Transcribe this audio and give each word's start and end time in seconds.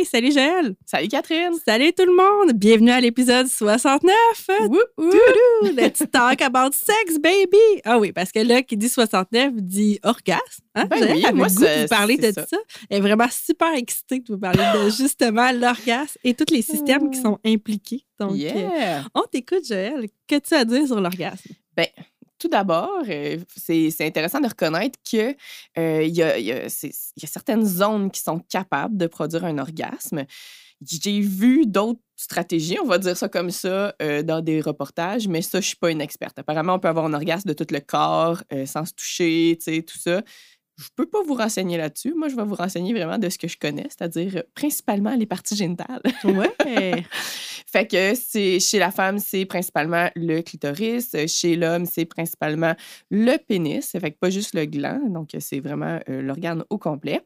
Hey, 0.00 0.06
salut 0.06 0.32
Joël! 0.32 0.74
Salut 0.86 1.08
Catherine! 1.08 1.52
Salut 1.62 1.92
tout 1.92 2.06
le 2.06 2.16
monde! 2.16 2.56
Bienvenue 2.56 2.90
à 2.90 3.02
l'épisode 3.02 3.46
69! 3.48 4.10
Wouh, 4.70 4.78
wouh. 4.96 5.10
Doudou! 5.10 5.76
Let's 5.76 6.02
talk 6.10 6.40
about 6.40 6.72
sex, 6.72 7.18
baby! 7.18 7.82
Ah 7.84 7.98
oui, 7.98 8.10
parce 8.10 8.32
que 8.32 8.38
là, 8.38 8.62
qui 8.62 8.78
dit 8.78 8.88
69 8.88 9.52
dit 9.56 9.98
orgasme. 10.02 10.40
Hein? 10.74 10.86
Ben 10.86 10.96
Joël 11.00 11.12
oui, 11.16 11.24
avait 11.26 11.36
moi, 11.36 11.48
le 11.48 11.52
goût 11.54 11.60
de 11.60 11.66
c'est- 11.66 11.82
vous 11.82 11.88
parler 11.88 12.16
de 12.16 12.32
ça. 12.32 12.46
ça? 12.46 12.56
Elle 12.88 12.96
est 12.96 13.00
vraiment 13.02 13.26
super 13.30 13.74
excitée 13.74 14.20
de 14.20 14.32
vous 14.32 14.38
parler 14.38 14.64
de 14.84 14.88
justement 14.96 15.52
l'orgasme 15.52 16.16
et 16.24 16.32
tous 16.32 16.50
les 16.50 16.62
systèmes 16.62 17.10
qui 17.10 17.20
sont 17.20 17.38
impliqués. 17.44 18.06
Donc, 18.18 18.32
euh, 18.32 18.36
yeah! 18.36 19.04
on 19.14 19.24
t'écoute, 19.30 19.66
Joël. 19.68 20.06
Qu'as-tu 20.26 20.54
à 20.54 20.64
dire 20.64 20.86
sur 20.86 20.98
l'orgasme? 20.98 21.50
Tout 22.40 22.48
d'abord, 22.48 23.02
euh, 23.08 23.38
c'est 23.54 24.00
intéressant 24.00 24.40
de 24.40 24.48
reconnaître 24.48 24.98
que 25.08 25.36
euh, 25.78 26.02
y, 26.02 26.22
a, 26.22 26.38
y 26.38 26.46
y 26.46 26.52
a 26.52 26.68
certaines 27.26 27.66
zones 27.66 28.10
qui 28.10 28.20
sont 28.20 28.40
capables 28.40 28.96
de 28.96 29.06
produire 29.06 29.44
un 29.44 29.58
orgasme. 29.58 30.24
J'ai 30.82 31.20
vu 31.20 31.66
d'autres 31.66 32.00
stratégies, 32.16 32.78
on 32.82 32.86
va 32.86 32.96
dire 32.96 33.14
ça 33.16 33.28
comme 33.28 33.50
ça, 33.50 33.94
euh, 34.00 34.22
dans 34.22 34.40
des 34.40 34.62
reportages, 34.62 35.28
mais 35.28 35.42
ça, 35.42 35.60
je 35.60 35.66
suis 35.68 35.76
pas 35.76 35.90
une 35.90 36.00
experte. 36.00 36.38
Apparemment, 36.38 36.74
on 36.74 36.78
peut 36.78 36.88
avoir 36.88 37.04
un 37.04 37.12
orgasme 37.12 37.46
de 37.46 37.52
tout 37.52 37.66
le 37.70 37.80
corps 37.80 38.42
euh, 38.52 38.64
sans 38.64 38.86
se 38.86 38.94
toucher, 38.94 39.58
tout 39.86 39.98
ça. 39.98 40.22
Je 40.80 40.88
peux 40.96 41.06
pas 41.06 41.22
vous 41.26 41.34
renseigner 41.34 41.76
là-dessus. 41.76 42.14
Moi, 42.14 42.28
je 42.28 42.36
vais 42.36 42.44
vous 42.44 42.54
renseigner 42.54 42.92
vraiment 42.92 43.18
de 43.18 43.28
ce 43.28 43.38
que 43.38 43.48
je 43.48 43.58
connais, 43.58 43.86
c'est-à-dire 43.88 44.36
euh, 44.36 44.42
principalement 44.54 45.14
les 45.14 45.26
parties 45.26 45.56
génitales. 45.56 46.02
Ouais. 46.24 47.04
Fait 47.66 47.86
que 47.86 48.14
c'est 48.14 48.58
chez 48.58 48.78
la 48.78 48.90
femme, 48.90 49.18
c'est 49.18 49.44
principalement 49.44 50.10
le 50.16 50.40
clitoris. 50.40 51.14
Euh, 51.14 51.26
Chez 51.28 51.54
l'homme, 51.54 51.86
c'est 51.86 52.04
principalement 52.04 52.74
le 53.10 53.36
pénis. 53.36 53.88
Fait 53.92 54.10
que 54.10 54.18
pas 54.18 54.30
juste 54.30 54.54
le 54.54 54.64
gland. 54.64 55.00
Donc, 55.08 55.30
c'est 55.38 55.60
vraiment 55.60 56.00
euh, 56.08 56.20
l'organe 56.20 56.64
au 56.70 56.78
complet. 56.78 57.20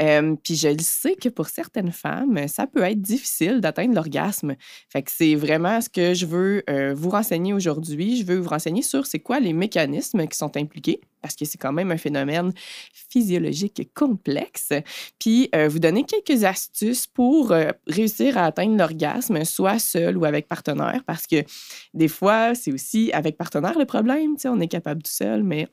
Euh, 0.00 0.34
Puis 0.42 0.56
je 0.56 0.74
sais 0.80 1.14
que 1.14 1.28
pour 1.28 1.48
certaines 1.48 1.92
femmes, 1.92 2.48
ça 2.48 2.66
peut 2.66 2.82
être 2.82 3.02
difficile 3.02 3.60
d'atteindre 3.60 3.94
l'orgasme. 3.94 4.54
Fait 4.88 5.02
que 5.02 5.10
c'est 5.10 5.34
vraiment 5.34 5.80
ce 5.80 5.90
que 5.90 6.14
je 6.14 6.24
veux 6.24 6.62
euh, 6.70 6.94
vous 6.94 7.10
renseigner 7.10 7.52
aujourd'hui. 7.52 8.16
Je 8.16 8.24
veux 8.24 8.38
vous 8.38 8.48
renseigner 8.48 8.82
sur 8.82 9.06
c'est 9.06 9.20
quoi 9.20 9.40
les 9.40 9.52
mécanismes 9.52 10.26
qui 10.26 10.38
sont 10.38 10.56
impliqués 10.56 11.00
parce 11.22 11.36
que 11.36 11.44
c'est 11.44 11.58
quand 11.58 11.72
même 11.72 11.90
un 11.90 11.96
phénomène 11.96 12.52
physiologique 12.92 13.90
complexe. 13.94 14.72
Puis 15.18 15.48
euh, 15.54 15.68
vous 15.68 15.78
donner 15.78 16.04
quelques 16.04 16.44
astuces 16.44 17.06
pour 17.06 17.52
euh, 17.52 17.70
réussir 17.86 18.36
à 18.36 18.46
atteindre 18.46 18.76
l'orgasme, 18.76 19.44
soit 19.44 19.78
seul 19.78 20.18
ou 20.18 20.24
avec 20.24 20.48
partenaire, 20.48 21.02
parce 21.06 21.26
que 21.26 21.44
des 21.94 22.08
fois, 22.08 22.54
c'est 22.54 22.72
aussi 22.72 23.10
avec 23.12 23.36
partenaire 23.36 23.78
le 23.78 23.86
problème. 23.86 24.34
Tu 24.34 24.42
sais, 24.42 24.48
on 24.48 24.60
est 24.60 24.68
capable 24.68 25.02
tout 25.02 25.10
seul, 25.10 25.42
mais 25.42 25.68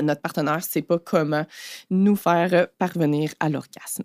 notre 0.00 0.20
partenaire 0.20 0.56
ne 0.56 0.62
sait 0.62 0.82
pas 0.82 0.98
comment 0.98 1.46
nous 1.90 2.16
faire 2.16 2.68
parvenir 2.78 3.32
à 3.40 3.48
l'orgasme. 3.48 4.04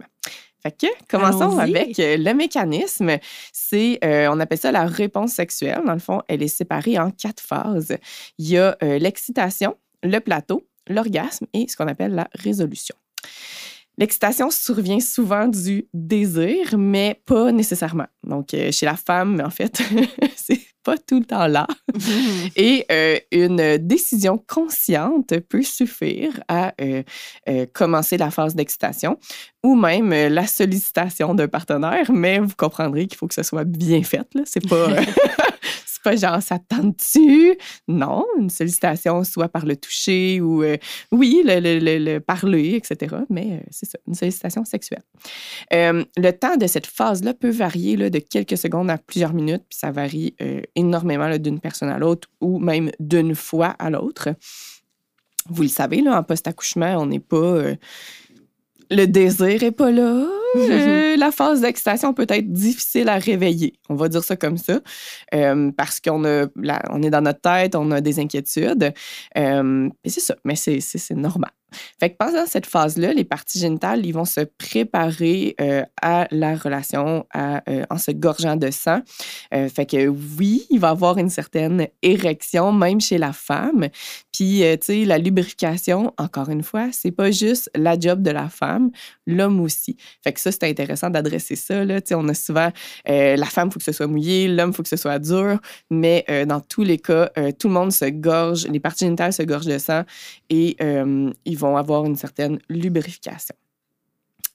Fait 0.66 0.72
que, 0.72 0.88
commençons 1.08 1.60
avec 1.60 2.00
euh, 2.00 2.18
le 2.18 2.34
mécanisme. 2.34 3.20
C'est, 3.54 4.00
euh, 4.04 4.28
on 4.32 4.40
appelle 4.40 4.58
ça 4.58 4.72
la 4.72 4.86
réponse 4.86 5.34
sexuelle. 5.34 5.84
Dans 5.86 5.94
le 5.94 6.00
fond, 6.00 6.24
elle 6.28 6.42
est 6.42 6.48
séparée 6.48 6.98
en 6.98 7.12
quatre 7.12 7.40
phases. 7.40 7.96
Il 8.40 8.50
y 8.50 8.58
a 8.58 8.76
euh, 8.82 8.98
l'excitation, 8.98 9.76
le 10.04 10.20
plateau, 10.20 10.68
l'orgasme 10.88 11.46
et 11.54 11.68
ce 11.68 11.76
qu'on 11.76 11.88
appelle 11.88 12.14
la 12.14 12.28
résolution. 12.34 12.96
L'excitation 13.98 14.52
survient 14.52 15.00
souvent 15.00 15.48
du 15.48 15.88
désir, 15.94 16.78
mais 16.78 17.22
pas 17.26 17.52
nécessairement. 17.52 18.08
Donc, 18.24 18.54
euh, 18.54 18.72
chez 18.72 18.86
la 18.86 18.98
femme, 18.98 19.42
en 19.44 19.50
fait, 19.50 19.82
c'est 20.36 20.60
pas 20.86 20.98
tout 20.98 21.20
le 21.20 21.26
temps 21.26 21.48
là. 21.48 21.68
Et 22.56 22.86
euh, 22.92 23.20
une 23.32 23.78
décision 23.80 24.38
consciente 24.38 25.38
peut 25.50 25.64
suffire 25.64 26.32
à 26.48 26.74
euh, 26.80 27.04
euh, 27.50 27.66
commencer 27.74 28.18
la 28.18 28.32
phase 28.32 28.56
d'excitation 28.56 29.18
ou 29.64 29.76
même 29.76 30.12
la 30.12 30.46
sollicitation 30.46 31.34
d'un 31.34 31.48
partenaire, 31.48 32.12
mais 32.12 32.40
vous 32.40 32.54
comprendrez 32.56 33.08
qu'il 33.08 33.18
faut 33.18 33.28
que 33.28 33.34
ce 33.34 33.44
soit 33.44 33.66
bien 33.66 34.04
fait. 34.04 34.28
C'est 34.46 34.66
pas, 34.70 34.88
genre 36.14 36.42
ça 36.42 36.60
te 36.60 36.76
tente-tu? 36.76 37.58
Non, 37.88 38.26
une 38.38 38.50
sollicitation 38.50 39.24
soit 39.24 39.50
par 39.50 39.66
le 39.66 39.76
toucher 39.76 40.42
ou 40.42 40.64
euh, 40.64 40.78
oui, 41.12 41.42
le, 41.46 41.60
le- 41.60 41.80
le- 41.80 42.14
le 42.14 42.20
parler, 42.20 42.76
etc. 42.76 43.16
Mais 43.30 43.54
euh, 43.54 43.60
c'est 43.72 43.86
ça, 43.90 43.98
une 44.08 44.14
sollicitation 44.16 44.64
sexuelle. 44.66 45.04
Euh, 45.74 46.04
le 46.18 46.32
temps 46.32 46.58
de 46.58 46.68
cette 46.68 46.88
phase-là 46.88 47.34
peut 47.34 47.50
varier 47.50 47.96
là, 47.98 48.10
de 48.10 48.20
quelques 48.20 48.58
secondes 48.58 48.90
à 48.90 48.98
plusieurs 48.98 49.34
minutes, 49.34 49.64
puis 49.70 49.78
ça 49.80 49.92
varie 49.92 50.36
énormément 50.76 51.36
d'une 51.38 51.60
personne 51.60 51.90
à 51.90 51.98
l'autre 51.98 52.28
ou 52.42 52.60
même 52.60 52.92
d'une 53.00 53.36
fois 53.36 53.76
à 53.80 53.90
l'autre. 53.90 54.30
Vous 55.50 55.62
le 55.62 55.68
savez, 55.68 56.02
là, 56.02 56.18
en 56.20 56.24
post-accouchement, 56.24 56.96
on 56.98 57.06
n'est 57.06 57.20
pas. 57.20 57.64
le 58.92 59.06
désir 59.06 59.62
n'est 59.62 59.72
pas 59.72 59.92
là. 59.92 60.26
Euh, 60.56 61.18
la 61.18 61.32
phase 61.32 61.62
d'excitation 61.62 62.14
peut 62.14 62.26
être 62.30 62.52
difficile 62.52 63.10
à 63.10 63.18
réveiller. 63.18 63.74
On 63.90 63.96
va 63.96 64.08
dire 64.08 64.24
ça 64.24 64.36
comme 64.36 64.58
ça. 64.58 64.80
Euh, 65.34 65.72
parce 65.76 66.00
qu'on 66.00 66.26
a 66.26 66.48
on 66.90 67.04
est 67.04 67.10
dans 67.10 67.22
notre 67.22 67.42
tête, 67.42 67.76
on 67.76 67.92
a 67.92 68.02
des 68.02 68.20
inquiétudes. 68.20 68.94
Euh, 69.38 69.90
et 70.04 70.10
c'est 70.10 70.22
ça, 70.22 70.36
mais 70.44 70.56
c'est 70.56 71.12
normal. 71.12 71.52
Fait 72.00 72.10
que 72.10 72.18
pendant 72.18 72.46
cette 72.46 72.66
phase-là, 72.66 73.14
les 73.14 73.24
parties 73.24 73.60
génitales, 73.60 74.06
ils 74.06 74.12
vont 74.12 74.26
se 74.26 74.42
préparer 74.42 75.56
euh, 75.62 75.84
à 76.02 76.28
la 76.32 76.56
relation 76.56 77.26
à, 77.34 77.64
euh, 77.70 77.84
en 77.90 77.98
se 77.98 78.12
gorgeant 78.12 78.56
de 78.56 78.72
sang. 78.72 79.02
Euh, 79.54 79.70
fait 79.70 79.86
que 79.86 80.08
oui, 80.08 80.66
il 80.70 80.80
va 80.80 80.90
y 80.90 80.92
avoir 80.92 81.18
une 81.18 81.30
certaine 81.30 81.88
érection, 82.02 82.72
même 82.72 83.02
chez 83.02 83.18
la 83.18 83.34
femme. 83.34 83.88
Puis, 84.32 84.64
tu 84.64 84.78
sais, 84.82 85.06
la 85.06 85.18
lubrification, 85.18 86.14
encore 86.18 86.50
une 86.50 86.64
fois, 86.64 86.90
c'est 86.92 87.12
pas 87.12 87.32
juste 87.32 87.70
la 87.76 87.98
job 87.98 88.22
de 88.22 88.32
la 88.32 88.50
femme, 88.50 88.92
l'homme 89.26 89.62
aussi. 89.62 89.96
Fait 90.24 90.34
que 90.34 90.40
ça, 90.40 90.52
c'est 90.52 90.64
intéressant 90.64 91.10
d'adresser 91.10 91.56
ça. 91.56 91.86
Là. 91.86 92.02
Tu 92.02 92.10
sais, 92.10 92.16
on 92.16 92.28
a 92.28 92.34
souvent 92.34 92.70
la 93.06 93.46
femme, 93.46 93.70
il 93.70 93.74
faut 93.74 93.80
que 93.80 93.86
ce 93.86 93.94
soit 93.94 94.08
mouillé, 94.08 94.48
l'homme, 94.50 94.72
il 94.72 94.76
faut 94.76 94.84
que 94.84 94.90
ce 94.90 94.98
soit 94.98 95.20
dur. 95.20 95.60
Mais 95.90 96.26
dans 96.48 96.60
tous 96.60 96.84
les 96.84 96.98
cas, 96.98 97.30
tout 97.58 97.70
le 97.70 97.74
monde 97.74 97.94
se 97.94 98.06
gorge, 98.06 98.68
les 98.68 98.82
parties 98.82 99.06
génitales 99.06 99.32
se 99.32 99.44
gorgent 99.44 99.70
de 99.70 99.78
sang 99.78 100.04
et 100.50 100.76
ils 101.56 101.60
vont 101.60 101.78
avoir 101.78 102.06
une 102.06 102.18
certaine 102.18 102.60
lubrification. 102.70 103.56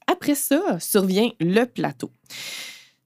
Après 0.06 0.34
ça, 0.34 0.78
survient 0.78 1.30
le 1.40 1.64
plateau. 1.64 2.10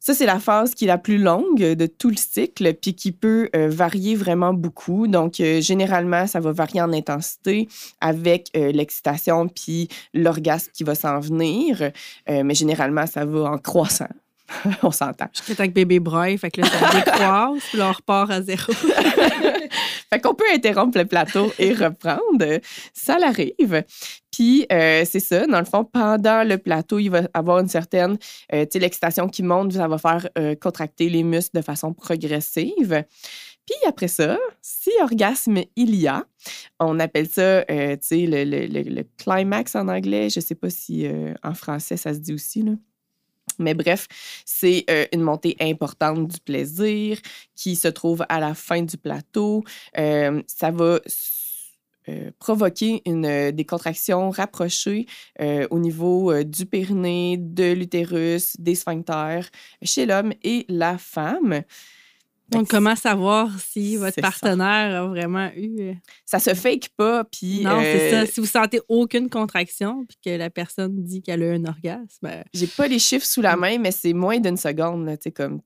Ça, 0.01 0.13
c'est 0.13 0.27
la 0.27 0.39
phase 0.39 0.75
qui 0.75 0.85
est 0.85 0.89
la 0.89 0.99
plus 0.99 1.17
longue 1.17 1.63
de 1.63 1.87
tout 1.87 2.11
le 2.11 2.17
cycle, 2.17 2.75
puis 2.75 2.95
qui 2.95 3.13
peut 3.13 3.49
euh, 3.57 3.69
varier 3.71 4.17
vraiment 4.17 4.53
beaucoup. 4.53 5.07
Donc, 5.07 5.41
euh, 5.41 5.63
généralement, 5.63 6.27
ça 6.27 6.41
va 6.41 6.53
varier 6.53 6.83
en 6.83 6.93
intensité 6.93 7.69
avec 8.03 8.51
euh, 8.55 8.71
l'excitation 8.73 9.49
puis 9.49 9.89
l'orgasme 10.13 10.71
qui 10.75 10.85
va 10.85 10.95
s'en 10.95 11.21
venir. 11.21 11.91
Mais 12.29 12.55
généralement, 12.55 13.07
ça 13.07 13.25
va 13.25 13.45
en 13.45 13.59
croissant. 13.59 14.09
On 14.83 14.91
s'entend. 14.91 15.29
Jusqu'à 15.33 15.55
temps 15.55 15.69
que 15.69 15.73
bébé 15.73 16.01
broye, 16.01 16.37
fait 16.37 16.51
que 16.51 16.61
là, 16.61 16.67
ça 16.67 16.93
décroise, 16.93 17.63
puis 17.71 17.79
là, 17.79 17.89
on 17.89 17.93
repart 17.93 18.31
à 18.31 18.43
zéro. 18.43 18.73
fait 20.13 20.21
qu'on 20.21 20.35
peut 20.35 20.45
interrompre 20.53 20.99
le 20.99 21.05
plateau 21.05 21.53
et 21.59 21.73
reprendre. 21.73 22.61
Ça 22.93 23.19
l'arrive. 23.19 23.83
Puis, 24.31 24.67
euh, 24.73 25.05
c'est 25.09 25.21
ça, 25.21 25.47
dans 25.47 25.59
le 25.61 25.65
fond, 25.65 25.85
pendant 25.85 26.43
le 26.45 26.59
plateau, 26.59 26.99
il 26.99 27.09
va 27.09 27.23
avoir 27.35 27.61
une 27.61 27.69
certaine, 27.69 28.19
euh, 28.53 28.63
tu 28.65 28.71
sais, 28.73 28.79
l'excitation 28.81 29.29
qui 29.29 29.43
monte, 29.43 29.73
ça 29.75 29.87
va 29.89 29.99
faire 29.99 30.29
euh, 30.39 30.55
contracter 30.57 31.09
les 31.09 31.23
muscles 31.23 31.57
de 31.59 31.63
façon 31.63 31.93
progressive. 31.93 33.05
Puis 33.67 33.77
après 33.89 34.09
ça, 34.09 34.39
si 34.61 34.91
orgasme 35.01 35.61
il 35.77 35.95
y 35.95 36.07
a, 36.07 36.25
on 36.81 36.99
appelle 37.01 37.29
ça, 37.29 37.65
tu 37.65 37.75
sais, 38.01 38.27
le, 38.27 38.45
le- 38.45 38.67
le- 38.67 38.83
le 38.91 39.05
climax 39.17 39.75
en 39.75 39.89
anglais. 39.89 40.29
Je 40.31 40.41
ne 40.41 40.45
sais 40.45 40.55
pas 40.55 40.69
si 40.69 41.07
en 41.43 41.55
français 41.55 41.97
ça 41.97 42.13
se 42.13 42.19
dit 42.19 42.35
aussi, 42.35 42.63
là. 42.63 42.73
Mais 43.59 43.75
bref, 43.75 44.07
c'est 44.45 44.85
euh, 44.91 45.07
une 45.13 45.23
montée 45.23 45.57
importante 45.61 46.29
du 46.29 46.41
plaisir 46.41 47.19
qui 47.55 47.77
se 47.77 47.89
trouve 47.89 48.25
à 48.29 48.41
la 48.41 48.55
fin 48.55 48.83
du 48.83 48.97
plateau. 48.97 49.65
Euh, 49.99 50.43
ça 50.47 50.71
va 50.71 51.01
euh, 52.09 52.31
provoquer 52.39 53.03
une, 53.07 53.51
des 53.51 53.65
contractions 53.65 54.31
rapprochées 54.31 55.07
au 55.71 55.79
niveau 55.79 56.43
du 56.45 56.67
périnée, 56.67 57.37
de 57.39 57.73
l'utérus, 57.73 58.57
des 58.59 58.75
sphincters 58.75 59.49
chez 59.83 60.07
l'homme 60.07 60.33
et 60.43 60.67
la 60.69 60.99
femme. 60.99 61.63
Donc, 62.51 62.69
comment 62.69 62.95
savoir 62.95 63.51
si 63.59 63.97
votre 63.97 64.15
ça. 64.17 64.21
partenaire 64.23 65.03
a 65.03 65.07
vraiment 65.09 65.51
eu. 65.57 65.81
euh, 65.81 65.95
Ça 66.27 66.39
se 66.39 66.53
fake 66.55 66.91
pas, 66.97 67.25
puis... 67.25 67.63
Non, 67.63 67.81
c'est 67.81 68.13
euh, 68.15 68.27
ça. 68.27 68.33
Si 68.33 68.41
vous 68.41 68.47
sentez 68.47 68.81
aucune 68.89 69.31
contraction, 69.31 70.05
puis 70.07 70.19
que 70.25 70.31
la 70.39 70.51
personne 70.51 71.03
dit 71.03 71.23
qu'elle 71.23 71.43
a 71.43 71.47
eu 71.47 71.55
un 71.57 71.65
orgasme, 71.65 72.07
ben, 72.23 72.45
J'ai 72.53 72.67
pas 72.67 72.87
les 72.87 72.99
chiffres 72.99 73.27
sous 73.27 73.41
la 73.41 73.57
main, 73.57 73.79
mais 73.79 73.91
c'est 73.93 74.13
moins 74.13 74.39
d'une 74.39 74.57
seconde, 74.59 75.07
là, 75.07 75.17
tu 75.17 75.25
sais, 75.25 75.33
comme... 75.33 75.61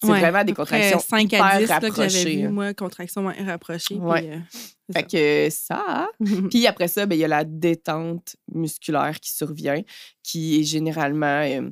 C'est 0.00 0.08
Ouais, 0.10 0.20
vraiment 0.20 0.44
des 0.44 0.52
contractions 0.54 1.00
5 1.00 1.24
hyper 1.24 1.44
à 1.44 1.58
10 1.58 1.68
là, 1.68 1.80
que 1.80 1.86
j'avais 1.86 1.88
rapprochées. 1.90 2.36
vu, 2.36 2.46
hein. 2.46 2.50
moi, 2.50 2.72
contractions 2.72 3.26
ouais, 3.26 3.42
rapprochées. 3.42 3.96
puis, 3.96 3.98
Ouais. 4.04 4.30
euh, 4.30 4.92
Fait 4.92 5.02
que 5.02 5.48
ça. 5.50 5.82
ça. 5.84 6.08
Puis 6.50 6.68
après 6.68 6.86
ça, 6.86 7.04
ben, 7.06 7.16
il 7.16 7.18
y 7.18 7.24
a 7.24 7.28
la 7.28 7.42
détente 7.42 8.36
musculaire 8.54 9.18
qui 9.18 9.32
survient, 9.34 9.82
qui 10.22 10.60
est 10.60 10.62
généralement, 10.62 11.40
euh, 11.42 11.68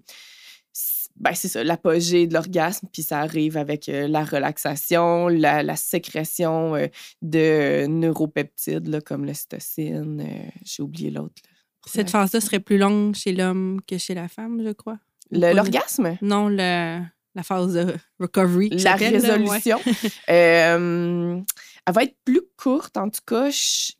ben, 1.18 1.34
c'est 1.34 1.48
ça, 1.48 1.64
l'apogée 1.64 2.26
de 2.26 2.34
l'orgasme, 2.34 2.88
puis 2.92 3.02
ça 3.02 3.20
arrive 3.20 3.56
avec 3.56 3.88
euh, 3.88 4.06
la 4.06 4.24
relaxation, 4.24 5.28
la, 5.28 5.62
la 5.62 5.76
sécrétion 5.76 6.74
euh, 6.76 6.86
de 7.22 7.86
neuropeptides, 7.86 8.88
là, 8.88 9.00
comme 9.00 9.24
l'ocytocine. 9.24 10.20
euh, 10.20 10.50
J'ai 10.64 10.82
oublié 10.82 11.10
l'autre. 11.10 11.42
Cette 11.86 12.10
phase-là 12.10 12.40
serait 12.40 12.60
plus 12.60 12.78
longue 12.78 13.14
chez 13.14 13.32
l'homme 13.32 13.80
que 13.86 13.96
chez 13.96 14.14
la 14.14 14.28
femme, 14.28 14.60
je 14.64 14.72
crois. 14.72 14.98
L'orgasme? 15.30 16.18
Non, 16.20 16.48
le, 16.48 17.00
la 17.34 17.42
phase 17.42 17.74
de 17.74 17.96
recovery. 18.18 18.70
La 18.70 18.76
j'appelle, 18.78 19.22
là, 19.22 19.36
ouais. 19.36 19.36
résolution. 19.36 19.78
euh, 20.28 21.40
elle 21.86 21.94
va 21.94 22.02
être 22.02 22.16
plus 22.24 22.42
courte, 22.56 22.96
en 22.96 23.08
tout 23.08 23.20
cas, 23.24 23.48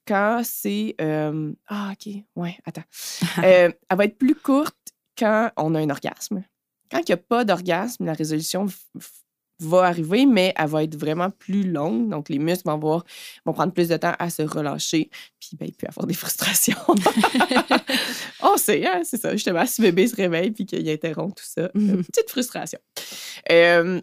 quand 0.07 0.43
c'est. 0.45 0.97
ah, 0.99 1.93
OK. 1.93 2.13
Ouais, 2.35 2.57
attends. 2.65 2.83
Elle 3.43 3.75
va 3.93 4.05
être 4.05 4.19
plus 4.19 4.35
courte 4.35 4.77
quand 5.17 5.51
on 5.57 5.75
a 5.77 5.81
un 5.81 5.91
orgasme. 5.91 6.43
Quand 6.91 6.99
il 6.99 7.05
n'y 7.09 7.15
a 7.15 7.17
pas 7.19 7.45
d'orgasme, 7.45 8.05
la 8.07 8.13
résolution 8.15 8.67
va 9.61 9.85
arriver, 9.85 10.27
mais 10.27 10.53
elle 10.57 10.69
va 10.69 10.85
être 10.85 10.97
vraiment 10.97 11.31
plus 11.31 11.63
longue. 11.63 12.11
Donc, 12.11 12.29
les 12.29 12.39
muscles 12.39 12.65
vont, 12.67 12.75
avoir, 12.75 13.05
vont 13.47 13.55
prendre 13.55 13.73
plus 13.73 13.89
de 13.89 13.97
temps 13.97 14.13
à 14.19 14.29
se 14.29 14.43
relâcher, 14.43 15.09
puis 15.41 15.51
ben, 15.59 15.65
il 15.67 15.73
peut 15.73 15.87
y 15.87 15.89
avoir 15.89 16.07
des 16.07 16.13
frustrations. 16.23 16.77
on 18.43 18.57
sait, 18.57 18.87
hein, 18.87 19.01
c'est 19.05 19.21
ça. 19.21 19.33
Justement, 19.33 19.65
si 19.67 19.81
bébé 19.83 20.07
se 20.09 20.17
réveille 20.17 20.51
puis 20.51 20.67
qu'il 20.67 20.89
interrompt 20.89 21.37
tout 21.39 21.45
ça, 21.47 21.63
euh, 21.63 21.71
Mhm. 21.75 22.05
petite 22.05 22.31
frustration. 22.31 22.79
Euh, 23.51 24.01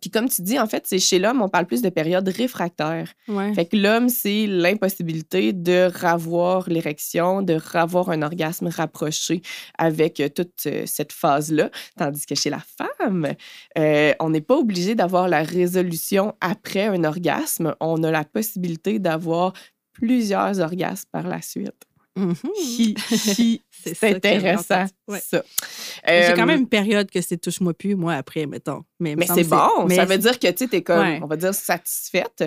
puis 0.00 0.10
comme 0.10 0.28
tu 0.28 0.42
dis, 0.42 0.58
en 0.58 0.66
fait, 0.66 0.86
c'est 0.86 0.98
chez 0.98 1.18
l'homme, 1.18 1.42
on 1.42 1.48
parle 1.48 1.66
plus 1.66 1.82
de 1.82 1.90
période 1.90 2.26
réfractaire. 2.28 3.12
Ouais. 3.28 3.52
Fait 3.54 3.66
que 3.66 3.76
l'homme, 3.76 4.08
c'est 4.08 4.46
l'impossibilité 4.46 5.52
de 5.52 5.90
ravoir 5.92 6.68
l'érection, 6.68 7.42
de 7.42 7.54
ravoir 7.54 8.10
un 8.10 8.22
orgasme 8.22 8.68
rapproché 8.68 9.42
avec 9.78 10.20
euh, 10.20 10.28
toute 10.28 10.66
euh, 10.66 10.84
cette 10.86 11.12
phase-là. 11.12 11.70
Tandis 11.96 12.26
que 12.26 12.34
chez 12.34 12.50
la 12.50 12.60
femme, 12.60 13.28
euh, 13.78 14.12
on 14.20 14.30
n'est 14.30 14.40
pas 14.40 14.56
obligé 14.56 14.94
d'avoir 14.94 15.28
la 15.28 15.42
résolution 15.42 16.34
après 16.40 16.86
un 16.86 17.04
orgasme. 17.04 17.74
On 17.80 18.02
a 18.02 18.10
la 18.10 18.24
possibilité 18.24 18.98
d'avoir 18.98 19.52
plusieurs 19.92 20.60
orgasmes 20.60 21.08
par 21.12 21.28
la 21.28 21.42
suite. 21.42 21.86
Mhm. 22.16 22.34
C'est 23.84 24.14
intéressant, 24.14 24.84
ouais. 25.08 25.20
ça. 25.20 25.42
J'ai 26.06 26.34
quand 26.36 26.42
Euh, 26.42 26.46
même 26.46 26.60
une 26.60 26.68
période 26.68 27.10
que 27.10 27.20
c'est 27.20 27.36
touche-moi 27.36 27.74
plus, 27.74 27.96
moi, 27.96 28.14
après, 28.14 28.46
mettons. 28.46 28.84
Mais, 29.00 29.16
c'est 29.26 29.42
bon, 29.44 29.86
mais 29.88 29.96
ça 29.96 30.04
veut 30.04 30.18
dire 30.18 30.38
que 30.38 30.48
tu 30.52 30.68
es 30.72 30.82
comme, 30.82 31.00
Ouais. 31.00 31.20
on 31.22 31.26
va 31.26 31.36
dire, 31.36 31.52
satisfaite. 31.54 32.44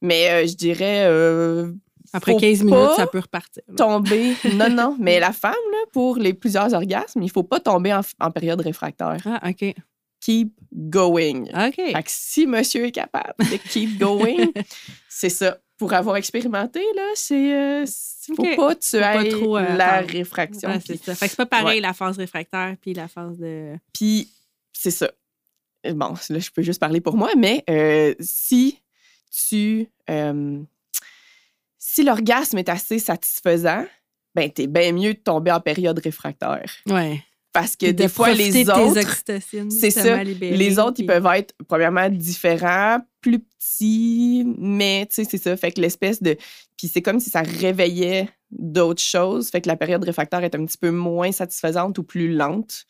Mais 0.00 0.30
euh, 0.30 0.46
je 0.46 0.54
dirais, 0.54 1.04
euh, 1.06 1.72
Après 2.14 2.32
faut 2.32 2.38
15 2.38 2.62
minutes, 2.62 2.94
ça 2.96 3.06
peut 3.06 3.18
repartir. 3.18 3.62
là. 3.68 3.74
tomber. 3.74 4.34
non, 4.54 4.70
non, 4.70 4.96
mais 5.00 5.20
la 5.20 5.32
femme, 5.32 5.52
là, 5.72 5.78
pour 5.92 6.16
les 6.16 6.32
plusieurs 6.32 6.72
orgasmes, 6.72 7.22
il 7.22 7.30
faut 7.30 7.42
pas 7.42 7.60
tomber 7.60 7.92
en, 7.92 8.00
en 8.20 8.30
période 8.30 8.60
réfractaire. 8.62 9.18
Ah, 9.26 9.50
OK. 9.50 9.74
Keep 10.20 10.52
going. 10.72 11.42
OK. 11.54 11.74
Fait 11.76 11.92
que 11.92 12.08
si 12.08 12.46
monsieur 12.46 12.86
est 12.86 12.92
capable 12.92 13.34
de 13.40 13.56
keep 13.70 13.98
going, 13.98 14.46
c'est 15.08 15.28
ça. 15.28 15.58
Pour 15.78 15.92
avoir 15.94 16.16
expérimenté, 16.16 16.80
là, 16.96 17.08
c'est. 17.14 17.54
euh, 17.54 17.86
faut 18.26 18.42
Ok. 18.42 18.56
pas 18.56 18.74
pas 19.14 19.24
trop, 19.30 19.56
euh, 19.56 19.76
la 19.76 19.94
attendre. 19.94 20.12
réfraction. 20.12 20.68
Ouais, 20.68 20.80
c'est. 20.84 20.96
Fait 20.96 21.12
que 21.26 21.30
c'est 21.30 21.36
pas 21.36 21.46
pareil, 21.46 21.76
Ouais. 21.76 21.80
la 21.80 21.92
phase 21.94 22.18
réfractaire 22.18 22.74
puis 22.80 22.94
la 22.94 23.06
phase 23.08 23.38
de. 23.38 23.76
Puis, 23.92 24.28
c'est 24.72 24.90
ça. 24.90 25.10
Euh, 25.86 25.92
Bon, 25.94 26.14
là, 26.30 26.38
je 26.40 26.50
peux 26.50 26.62
juste 26.62 26.80
parler 26.80 27.00
pour 27.00 27.16
moi, 27.16 27.30
mais 27.36 27.62
euh, 27.70 28.14
si 28.20 28.80
tu. 29.48 29.86
si 31.78 32.02
l'orgasme 32.04 32.58
est 32.58 32.68
assez 32.68 32.98
satisfaisant, 32.98 33.86
ben, 34.34 34.50
t'es 34.50 34.66
bien 34.66 34.92
mieux 34.92 35.14
de 35.14 35.18
tomber 35.18 35.50
en 35.52 35.60
période 35.60 35.98
réfractaire. 35.98 36.70
Ouais. 36.86 37.22
Parce 37.52 37.76
que 37.76 37.86
de 37.86 37.92
des 37.92 38.08
fois, 38.08 38.28
les 38.34 38.50
de 38.64 38.70
autres. 38.70 39.00
c'est 39.70 39.90
ça. 39.90 40.22
Les 40.56 40.78
autres, 40.78 41.00
ils 41.00 41.06
peuvent 41.06 41.26
être, 41.34 41.54
premièrement, 41.66 42.08
différents, 42.10 42.98
plus 43.20 43.38
petits, 43.40 44.44
mais 44.58 45.06
tu 45.10 45.16
sais, 45.16 45.28
c'est 45.30 45.38
ça. 45.42 45.56
Fait 45.56 45.72
que 45.72 45.80
l'espèce 45.80 46.22
de. 46.22 46.36
Puis 46.76 46.88
c'est 46.88 47.02
comme 47.02 47.18
si 47.20 47.30
ça 47.30 47.40
réveillait 47.42 48.28
d'autres 48.50 49.02
choses. 49.02 49.48
Fait 49.50 49.60
que 49.60 49.68
la 49.68 49.76
période 49.76 50.04
réfractaire 50.04 50.44
est 50.44 50.54
un 50.54 50.64
petit 50.64 50.78
peu 50.78 50.90
moins 50.90 51.32
satisfaisante 51.32 51.98
ou 51.98 52.02
plus 52.04 52.28
lente. 52.34 52.84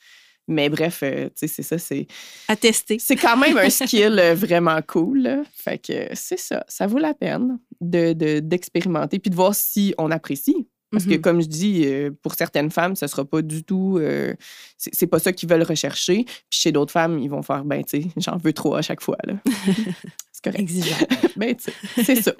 Mais 0.50 0.68
bref, 0.70 1.00
euh, 1.02 1.26
tu 1.28 1.32
sais, 1.36 1.46
c'est 1.48 1.62
ça. 1.62 1.78
C'est 1.78 2.06
À 2.48 2.56
tester. 2.56 2.98
c'est 2.98 3.16
quand 3.16 3.36
même 3.36 3.56
un 3.58 3.68
skill 3.86 4.18
euh, 4.18 4.34
vraiment 4.34 4.80
cool. 4.86 5.22
là. 5.22 5.42
Fait 5.54 5.78
que 5.78 6.08
c'est 6.14 6.38
ça. 6.38 6.64
Ça 6.68 6.86
vaut 6.86 6.98
la 6.98 7.12
peine 7.14 7.58
de- 7.80 8.12
de- 8.14 8.40
d'expérimenter 8.40 9.18
puis 9.18 9.30
de 9.30 9.36
voir 9.36 9.54
si 9.54 9.94
on 9.98 10.10
apprécie. 10.10 10.66
Parce 10.90 11.04
que, 11.04 11.14
Mhm. 11.14 11.20
comme 11.20 11.42
je 11.42 11.46
dis, 11.48 11.82
euh, 11.86 12.10
pour 12.22 12.34
certaines 12.34 12.70
femmes, 12.70 12.96
ce 12.96 13.06
sera 13.06 13.24
pas 13.24 13.42
du 13.42 13.62
tout. 13.62 13.98
euh, 14.00 14.34
c'est 14.78 15.06
pas 15.06 15.18
ça 15.18 15.32
qu'ils 15.32 15.48
veulent 15.48 15.62
rechercher. 15.62 16.24
Puis 16.24 16.60
chez 16.60 16.72
d'autres 16.72 16.92
femmes, 16.92 17.18
ils 17.18 17.28
vont 17.28 17.42
faire, 17.42 17.64
ben, 17.64 17.84
tu 17.84 18.02
sais, 18.02 18.08
j'en 18.16 18.36
veux 18.38 18.52
trop 18.54 18.74
à 18.74 18.80
chaque 18.82 19.02
fois. 19.02 19.16
c'est 20.32 20.42
correct. 20.44 20.60
Exigeant. 20.60 20.96
ben, 21.36 21.54
tu 21.56 21.64
sais, 21.64 22.04
c'est 22.04 22.22
ça. 22.22 22.32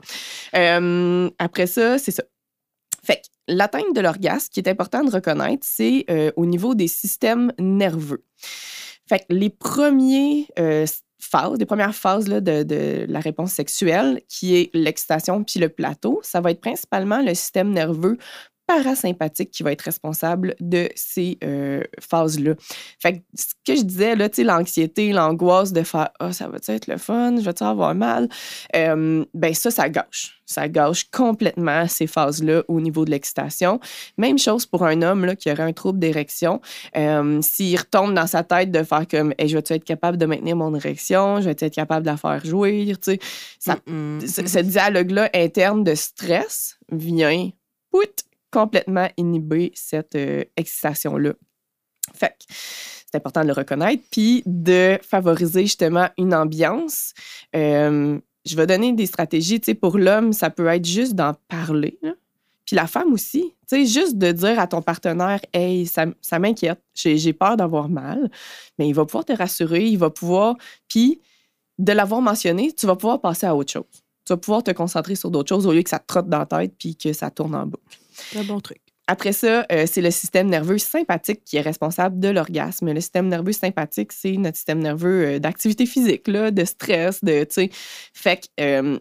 Euh, 0.57 1.29
après 1.39 1.67
ça, 1.67 1.99
c'est 1.99 2.11
ça. 2.13 2.23
Fait 3.05 3.17
que 3.17 3.27
l'atteinte 3.49 3.95
de 3.95 4.01
l'orgasme, 4.01 4.47
ce 4.47 4.51
qui 4.51 4.61
est 4.61 4.69
important 4.69 5.05
de 5.05 5.11
reconnaître, 5.11 5.67
c'est 5.67 6.05
euh, 6.11 6.31
au 6.37 6.47
niveau 6.47 6.75
des 6.75 6.89
systèmes 6.89 7.53
nerveux. 7.59 8.25
Fait 9.09 9.21
que 9.21 9.25
les 9.31 9.51
premiers 9.51 10.47
phases, 11.21 11.59
les 11.59 11.67
premières 11.67 11.95
phases 11.95 12.27
de 12.27 13.07
la 13.09 13.21
réponse 13.21 13.53
sexuelle, 13.53 14.21
qui 14.29 14.57
est 14.57 14.71
l'excitation 14.75 15.45
puis 15.45 15.61
le 15.61 15.69
plateau, 15.69 16.21
ça 16.23 16.41
va 16.41 16.51
être 16.51 16.61
principalement 16.61 17.21
le 17.21 17.35
système 17.35 17.71
nerveux 17.71 18.19
parasympathique 18.69 19.51
qui 19.51 19.63
va 19.63 19.73
être 19.73 19.81
responsable 19.81 20.55
de 20.61 20.91
ces 20.95 21.39
euh, 21.43 21.83
phases-là. 22.01 22.53
Fait 23.01 23.15
que 23.15 23.19
ce 23.35 23.47
que 23.67 23.75
je 23.75 23.83
disais, 23.83 24.15
là, 24.15 24.29
tu 24.29 24.37
sais, 24.37 24.45
l'anxiété, 24.45 25.13
l'angoisse 25.13 25.73
de 25.73 25.83
faire 25.83 26.11
«Ah, 26.21 26.33
ça 26.33 26.49
va 26.49 26.59
être 26.69 26.87
le 26.87 26.99
fun? 26.99 27.39
Je 27.39 27.45
vais-tu 27.45 27.65
avoir 27.65 27.95
mal? 27.95 28.29
Euh, 28.77 29.25
ben 29.33 29.55
ça, 29.55 29.71
ça 29.71 29.89
gâche. 29.89 30.43
Ça 30.45 30.69
gâche 30.69 31.05
complètement 31.11 31.89
ces 31.89 32.07
phases-là 32.07 32.63
au 32.69 32.81
niveau 32.81 33.07
de 33.07 33.11
l'excitation. 33.11 33.81
Même 34.19 34.39
chose 34.39 34.67
pour 34.67 34.85
un 34.85 35.01
homme 35.01 35.25
là, 35.25 35.35
qui 35.35 35.51
aurait 35.51 35.63
un 35.63 35.73
trouble 35.73 35.99
d'érection. 35.99 36.61
Euh, 36.95 37.41
S'il 37.41 37.77
retombe 37.79 38.13
dans 38.13 38.27
sa 38.27 38.45
tête 38.45 38.71
de 38.71 38.83
faire 38.83 39.09
comme 39.09 39.33
hey, 39.39 39.49
Je 39.49 39.57
vais-tu 39.57 39.73
être 39.73 39.85
capable 39.85 40.19
de 40.19 40.27
maintenir 40.27 40.57
mon 40.57 40.75
érection? 40.75 41.41
Je 41.41 41.47
vais 41.47 41.53
être 41.59 41.75
capable 41.75 42.05
de 42.05 42.11
la 42.11 42.19
faire 42.19 42.45
jouir?» 42.45 42.99
Tu 43.01 43.19
sais, 43.59 43.75
ce, 44.27 44.47
ce 44.47 44.59
dialogue-là 44.59 45.31
interne 45.35 45.85
de 45.85 45.95
stress 45.95 46.79
vient 46.93 47.51
pout, 47.91 48.25
complètement 48.51 49.09
inhiber 49.17 49.73
cette 49.75 50.15
euh, 50.15 50.45
excitation-là. 50.57 51.33
Fait 52.15 52.29
que 52.29 52.45
c'est 52.49 53.17
important 53.17 53.43
de 53.43 53.47
le 53.47 53.53
reconnaître, 53.53 54.03
puis 54.11 54.43
de 54.47 54.99
favoriser 55.03 55.63
justement 55.63 56.09
une 56.19 56.35
ambiance. 56.35 57.15
Euh, 57.57 58.19
je 58.45 58.57
vais 58.57 58.67
donner 58.67 58.93
des 58.93 59.07
stratégies. 59.07 59.61
Tu 59.61 59.67
sais, 59.67 59.75
pour 59.75 59.99
l'homme, 59.99 60.33
ça 60.33 60.51
peut 60.51 60.67
être 60.67 60.85
juste 60.85 61.15
d'en 61.15 61.35
parler. 61.49 61.99
Puis 62.65 62.77
la 62.77 62.87
femme 62.87 63.13
aussi. 63.13 63.55
Tu 63.67 63.87
sais, 63.87 63.87
juste 63.87 64.19
de 64.19 64.33
dire 64.33 64.59
à 64.59 64.67
ton 64.67 64.83
partenaire, 64.83 65.41
hey, 65.53 65.87
ça, 65.87 66.07
ça 66.21 66.39
m'inquiète, 66.39 66.83
j'ai 66.95 67.33
peur 67.33 67.57
d'avoir 67.57 67.89
mal, 67.89 68.31
mais 68.79 68.89
il 68.89 68.95
va 68.95 69.05
pouvoir 69.05 69.25
te 69.25 69.33
rassurer, 69.33 69.87
il 69.87 69.99
va 69.99 70.11
pouvoir. 70.11 70.57
Puis 70.87 71.21
de 71.79 71.93
l'avoir 71.93 72.21
mentionné, 72.21 72.73
tu 72.73 72.87
vas 72.87 72.97
pouvoir 72.97 73.21
passer 73.21 73.47
à 73.47 73.55
autre 73.55 73.73
chose. 73.73 73.85
Tu 74.25 74.33
vas 74.33 74.37
pouvoir 74.37 74.63
te 74.63 74.71
concentrer 74.71 75.15
sur 75.15 75.31
d'autres 75.31 75.49
choses 75.49 75.67
au 75.67 75.73
lieu 75.73 75.83
que 75.83 75.91
ça 75.91 75.99
te 75.99 76.07
trotte 76.07 76.29
dans 76.29 76.41
la 76.41 76.47
tête 76.47 76.75
puis 76.79 76.97
que 76.97 77.13
ça 77.13 77.31
tourne 77.31 77.55
en 77.55 77.67
boucle. 77.67 77.99
Un 78.37 78.45
bon 78.45 78.61
truc. 78.61 78.79
Après 79.11 79.33
ça, 79.33 79.67
euh, 79.73 79.87
c'est 79.91 80.03
le 80.03 80.11
système 80.11 80.49
nerveux 80.49 80.77
sympathique 80.77 81.43
qui 81.43 81.57
est 81.57 81.63
responsable 81.63 82.21
de 82.21 82.29
l'orgasme. 82.29 82.93
Le 82.93 83.01
système 83.01 83.29
nerveux 83.29 83.53
sympathique, 83.53 84.13
c'est 84.13 84.33
notre 84.33 84.57
système 84.57 84.81
nerveux 84.81 85.25
euh, 85.25 85.39
d'activité 85.39 85.87
physique, 85.87 86.27
de 86.29 86.65
stress, 86.67 87.25
de, 87.25 87.45
tu 87.45 87.55
sais. 87.55 87.71
Fait 88.13 88.37
que, 88.37 88.49
euh, 88.61 88.99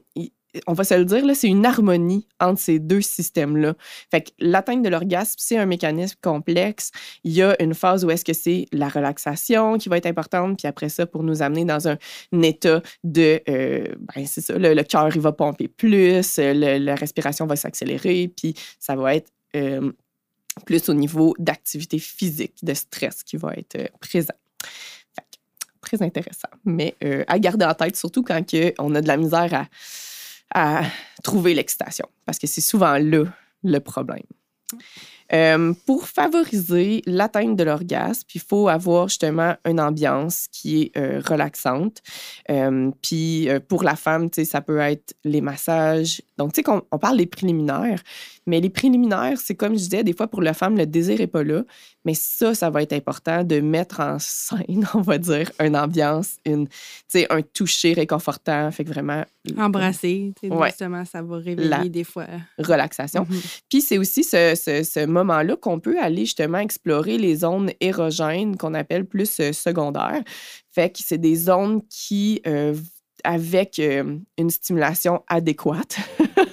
on 0.66 0.74
va 0.74 0.84
se 0.84 0.94
le 0.94 1.06
dire, 1.06 1.24
c'est 1.36 1.48
une 1.48 1.66
harmonie 1.66 2.28
entre 2.40 2.60
ces 2.60 2.80
deux 2.80 3.02
systèmes-là. 3.02 3.76
Fait 4.12 4.22
que 4.22 4.30
l'atteinte 4.40 4.84
de 4.84 4.90
l'orgasme, 4.90 5.36
c'est 5.38 5.58
un 5.58 5.66
mécanisme 5.66 6.18
complexe. 6.22 6.92
Il 7.24 7.34
y 7.34 7.42
a 7.42 7.62
une 7.62 7.74
phase 7.74 8.06
où 8.06 8.12
est-ce 8.12 8.26
que 8.26 8.34
c'est 8.34 8.66
la 8.72 8.90
relaxation 8.90 9.78
qui 9.78 9.90
va 9.90 9.98
être 9.98 10.06
importante, 10.06 10.58
puis 10.58 10.68
après 10.68 10.90
ça, 10.90 11.06
pour 11.06 11.24
nous 11.24 11.42
amener 11.42 11.66
dans 11.66 11.88
un, 11.88 11.98
état 12.42 12.82
de, 13.04 13.42
euh, 13.50 13.88
ben, 14.16 14.26
c'est 14.26 14.42
ça, 14.42 14.58
le, 14.58 14.84
cœur, 14.84 15.16
il 15.16 15.22
va 15.22 15.32
pomper 15.32 15.68
plus, 15.68 16.38
la 16.38 16.96
respiration 16.96 17.46
va 17.46 17.56
s'accélérer, 17.56 18.32
puis 18.36 18.54
ça 18.80 18.96
va 18.96 19.16
être 19.16 19.32
euh, 19.56 19.92
plus 20.66 20.90
au 20.90 20.94
niveau 20.94 21.34
d'activité 21.40 22.00
physique, 22.00 22.56
de 22.64 22.74
stress 22.74 23.24
qui 23.24 23.38
va 23.38 23.54
être 23.54 23.76
euh, 23.76 23.88
présent. 24.00 24.34
Très 25.82 26.02
intéressant. 26.02 26.50
Mais 26.66 26.98
à 27.28 27.40
garder 27.40 27.64
en 27.64 27.74
tête, 27.74 27.96
surtout 27.96 28.22
quand 28.22 28.44
on 28.78 28.94
a 28.94 29.02
de 29.02 29.08
la 29.08 29.16
misère 29.16 29.54
à, 29.54 29.68
à 30.54 30.84
trouver 31.24 31.54
l'excitation, 31.54 32.08
parce 32.26 32.40
que 32.40 32.48
c'est 32.48 32.62
souvent 32.62 32.98
là 32.98 33.26
le 33.64 33.80
problème. 33.80 34.24
Euh, 35.34 35.74
pour 35.86 36.08
favoriser 36.08 37.02
l'atteinte 37.06 37.56
de 37.58 37.64
l'orgasme, 37.64 38.28
il 38.34 38.42
faut 38.42 38.68
avoir 38.68 39.10
justement 39.10 39.56
une 39.66 39.80
ambiance 39.80 40.48
qui 40.52 40.84
est 40.84 40.98
euh, 40.98 41.22
relaxante. 41.26 42.02
Euh, 42.50 42.92
puis 43.02 43.50
pour 43.68 43.84
la 43.84 43.96
femme, 43.96 44.30
ça 44.32 44.62
peut 44.62 44.80
être 44.80 45.16
les 45.24 45.42
massages. 45.42 46.22
Donc, 46.38 46.54
tu 46.54 46.62
sais, 46.62 46.70
on, 46.70 46.82
on 46.92 46.98
parle 46.98 47.18
des 47.18 47.26
préliminaires, 47.26 48.02
mais 48.48 48.62
les 48.62 48.70
préliminaires, 48.70 49.38
c'est 49.38 49.56
comme 49.56 49.74
je 49.74 49.84
disais, 49.84 50.04
des 50.04 50.14
fois 50.14 50.28
pour 50.28 50.42
la 50.42 50.54
femme, 50.54 50.78
le 50.78 50.86
désir 50.86 51.20
n'est 51.20 51.28
pas 51.28 51.44
là. 51.44 51.64
Mais 52.06 52.14
ça, 52.14 52.56
ça 52.56 52.70
va 52.70 52.82
être 52.82 52.94
important 52.94 53.44
de 53.44 53.60
mettre 53.60 54.00
en 54.00 54.18
scène, 54.18 54.88
on 54.94 55.02
va 55.02 55.18
dire, 55.18 55.52
une 55.60 55.76
ambiance, 55.76 56.38
une, 56.46 56.70
un 57.30 57.42
toucher 57.42 57.92
réconfortant. 57.92 58.72
Fait 58.72 58.86
que 58.86 58.90
vraiment. 58.90 59.26
Embrasser, 59.58 60.34
justement, 60.42 61.04
ça 61.04 61.22
va 61.22 61.38
réveiller 61.38 61.90
des 61.90 62.06
fois. 62.06 62.26
Relaxation. 62.58 63.28
Mhm. 63.30 63.42
Puis 63.70 63.82
c'est 63.82 63.98
aussi 63.98 64.24
ce, 64.24 64.54
ce, 64.56 65.06
moment-là 65.18 65.56
qu'on 65.56 65.80
peut 65.80 66.00
aller 66.00 66.26
justement 66.26 66.60
explorer 66.60 67.18
les 67.18 67.38
zones 67.38 67.72
érogènes 67.80 68.58
qu'on 68.58 68.74
appelle 68.74 69.06
plus 69.06 69.40
euh, 69.40 69.54
secondaires. 69.54 70.22
Fait 70.72 70.90
que 70.90 71.00
c'est 71.02 71.18
des 71.18 71.36
zones 71.36 71.82
qui, 71.90 72.42
euh, 72.48 72.76
avec 73.24 73.80
euh, 73.80 74.18
une 74.38 74.50
stimulation 74.50 75.24
adéquate, 75.28 75.98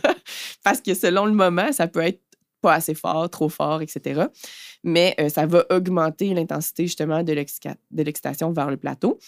parce 0.64 0.80
que 0.80 0.94
selon 0.94 1.26
le 1.26 1.32
moment, 1.32 1.72
ça 1.72 1.86
peut 1.86 2.00
être 2.00 2.20
pas 2.60 2.74
assez 2.74 2.94
fort, 2.94 3.28
trop 3.28 3.50
fort, 3.50 3.82
etc. 3.82 4.22
Mais 4.82 5.14
ça 5.28 5.44
va 5.44 5.66
augmenter 5.70 6.32
l'intensité 6.32 6.84
justement 6.84 7.22
de 7.22 7.32
l'excitation 8.02 8.52
vers 8.52 8.70
le 8.70 8.78
plateau. 8.78 9.18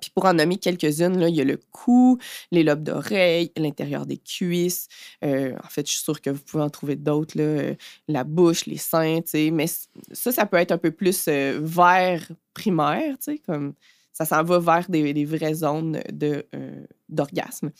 Puis 0.00 0.10
pour 0.14 0.24
en 0.24 0.34
nommer 0.34 0.56
quelques-unes, 0.56 1.24
il 1.28 1.34
y 1.34 1.40
a 1.40 1.44
le 1.44 1.58
cou, 1.72 2.18
les 2.50 2.62
lobes 2.62 2.82
d'oreille, 2.82 3.52
l'intérieur 3.56 4.06
des 4.06 4.18
cuisses. 4.18 4.88
Euh, 5.24 5.54
en 5.62 5.68
fait, 5.68 5.86
je 5.86 5.92
suis 5.92 6.02
sûre 6.02 6.20
que 6.20 6.30
vous 6.30 6.42
pouvez 6.42 6.62
en 6.62 6.70
trouver 6.70 6.96
d'autres, 6.96 7.38
euh, 7.38 7.74
la 8.08 8.24
bouche, 8.24 8.66
les 8.66 8.78
seins, 8.78 9.20
mais 9.52 9.66
ça, 10.12 10.32
ça 10.32 10.46
peut 10.46 10.56
être 10.56 10.72
un 10.72 10.78
peu 10.78 10.90
plus 10.90 11.28
vert 11.28 12.28
primaire, 12.54 13.16
comme 13.46 13.74
ça 14.12 14.24
s'en 14.24 14.42
va 14.42 14.58
vers 14.58 14.90
des, 14.90 15.24
vraies 15.24 15.54
zones 15.54 16.00
euh, 16.22 16.84
d'orgasme. 17.08 17.70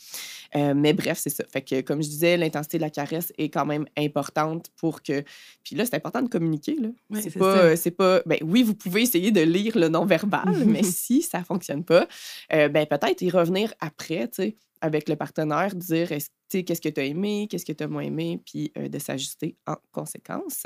Euh, 0.55 0.73
mais 0.75 0.93
bref, 0.93 1.19
c'est 1.19 1.29
ça. 1.29 1.43
Fait 1.51 1.61
que, 1.61 1.81
comme 1.81 2.01
je 2.01 2.07
disais, 2.07 2.37
l'intensité 2.37 2.77
de 2.77 2.83
la 2.83 2.89
caresse 2.89 3.33
est 3.37 3.49
quand 3.49 3.65
même 3.65 3.85
importante 3.97 4.67
pour 4.77 5.01
que. 5.01 5.23
Puis 5.63 5.75
là, 5.75 5.85
c'est 5.85 5.95
important 5.95 6.21
de 6.21 6.29
communiquer. 6.29 6.75
Là. 6.75 6.89
c'est, 7.21 7.37
pas, 7.37 7.75
c'est 7.75 7.91
pas. 7.91 8.21
Ben, 8.25 8.39
oui, 8.43 8.63
vous 8.63 8.75
pouvez 8.75 9.01
essayer 9.01 9.31
de 9.31 9.41
lire 9.41 9.77
le 9.77 9.89
non-verbal, 9.89 10.53
mais 10.65 10.83
si 10.83 11.21
ça 11.21 11.43
fonctionne 11.43 11.83
pas, 11.83 12.07
euh, 12.53 12.69
ben, 12.69 12.85
peut-être 12.85 13.21
y 13.21 13.29
revenir 13.29 13.73
après, 13.79 14.27
tu 14.27 14.43
sais, 14.43 14.57
avec 14.81 15.07
le 15.07 15.15
partenaire, 15.15 15.73
dire 15.75 16.11
est-ce 16.11 16.29
qu'est-ce 16.49 16.81
que 16.81 16.89
tu 16.89 16.99
as 16.99 17.05
aimé, 17.05 17.47
qu'est-ce 17.49 17.65
que 17.65 17.71
tu 17.71 17.83
as 17.83 17.87
moins 17.87 18.03
aimé, 18.03 18.41
puis 18.45 18.73
de 18.75 18.99
s'ajuster 18.99 19.55
en 19.65 19.77
conséquence. 19.91 20.63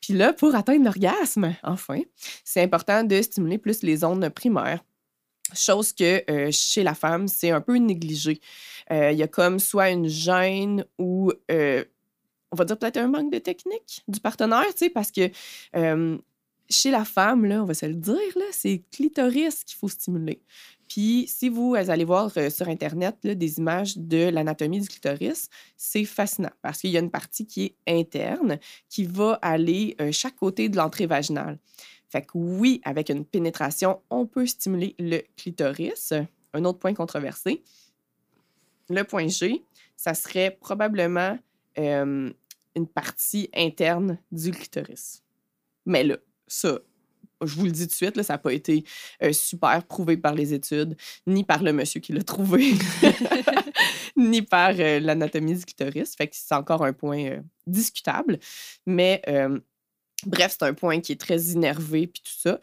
Puis 0.00 0.12
là, 0.14 0.32
pour 0.32 0.54
atteindre 0.54 0.84
l'orgasme, 0.84 1.56
enfin, 1.64 2.00
c'est 2.44 2.62
important 2.62 3.02
de 3.02 3.20
stimuler 3.20 3.58
plus 3.58 3.82
les 3.82 3.96
zones 3.96 4.30
primaires. 4.30 4.84
Chose 5.52 5.92
que 5.92 6.22
chez 6.52 6.84
la 6.84 6.94
femme, 6.94 7.26
c'est 7.26 7.50
un 7.50 7.60
peu 7.60 7.74
négligé. 7.76 8.40
Il 8.90 9.16
y 9.16 9.22
a 9.22 9.26
comme 9.26 9.58
soit 9.58 9.90
une 9.90 10.06
gêne 10.06 10.84
ou, 10.96 11.32
on 11.48 12.56
va 12.56 12.64
dire 12.64 12.78
peut-être 12.78 12.98
un 12.98 13.08
manque 13.08 13.32
de 13.32 13.38
technique 13.38 14.02
du 14.06 14.20
partenaire, 14.20 14.66
tu 14.70 14.78
sais, 14.78 14.90
parce 14.90 15.10
que 15.10 15.28
chez 16.68 16.92
la 16.92 17.04
femme, 17.04 17.46
là, 17.46 17.64
on 17.64 17.66
va 17.66 17.74
se 17.74 17.86
le 17.86 17.94
dire, 17.94 18.14
c'est 18.52 18.84
clitoris 18.92 19.64
qu'il 19.64 19.76
faut 19.76 19.88
stimuler. 19.88 20.40
Puis 20.90 21.26
si 21.28 21.48
vous 21.48 21.76
allez 21.76 22.04
voir 22.04 22.32
sur 22.50 22.68
Internet 22.68 23.16
des 23.22 23.58
images 23.58 23.96
de 23.96 24.28
l'anatomie 24.28 24.80
du 24.80 24.88
clitoris, 24.88 25.48
c'est 25.76 26.04
fascinant 26.04 26.50
parce 26.62 26.80
qu'il 26.80 26.90
y 26.90 26.96
a 26.96 27.00
une 27.00 27.12
partie 27.12 27.46
qui 27.46 27.76
est 27.86 28.00
interne 28.00 28.58
qui 28.88 29.04
va 29.04 29.38
aller 29.40 29.96
chaque 30.10 30.34
côté 30.34 30.68
de 30.68 30.76
l'entrée 30.76 31.06
vaginale. 31.06 31.58
Fait 32.08 32.22
que 32.22 32.32
oui, 32.34 32.80
avec 32.82 33.08
une 33.08 33.24
pénétration, 33.24 34.02
on 34.10 34.26
peut 34.26 34.46
stimuler 34.46 34.96
le 34.98 35.20
clitoris. 35.36 36.12
Un 36.54 36.64
autre 36.64 36.80
point 36.80 36.92
controversé. 36.92 37.62
Le 38.88 39.04
point 39.04 39.28
G, 39.28 39.62
ça 39.96 40.14
serait 40.14 40.50
probablement 40.60 41.38
une 41.76 42.34
partie 42.92 43.48
interne 43.54 44.18
du 44.32 44.50
clitoris. 44.50 45.22
Mais 45.86 46.02
là, 46.02 46.16
ça, 46.48 46.80
je 47.42 47.54
vous 47.56 47.64
le 47.64 47.70
dis 47.70 47.82
tout 47.82 47.90
de 47.90 47.94
suite, 47.94 48.16
là, 48.16 48.22
ça 48.22 48.34
n'a 48.34 48.38
pas 48.38 48.52
été 48.52 48.84
euh, 49.22 49.32
super 49.32 49.82
prouvé 49.84 50.16
par 50.16 50.34
les 50.34 50.54
études, 50.54 50.96
ni 51.26 51.44
par 51.44 51.62
le 51.62 51.72
monsieur 51.72 52.00
qui 52.00 52.12
l'a 52.12 52.22
trouvé, 52.22 52.72
ni 54.16 54.42
par 54.42 54.72
euh, 54.78 55.00
l'anatomie 55.00 55.54
du 55.54 55.64
clitoris. 55.64 56.14
Fait 56.16 56.28
que 56.28 56.36
c'est 56.36 56.54
encore 56.54 56.84
un 56.84 56.92
point 56.92 57.24
euh, 57.24 57.40
discutable. 57.66 58.38
Mais 58.86 59.22
bref, 60.26 60.56
c'est 60.58 60.66
un 60.66 60.74
point 60.74 61.00
qui 61.00 61.12
est 61.12 61.20
très 61.20 61.40
innervé, 61.40 62.06
puis 62.06 62.22
tout 62.22 62.48
ça. 62.48 62.60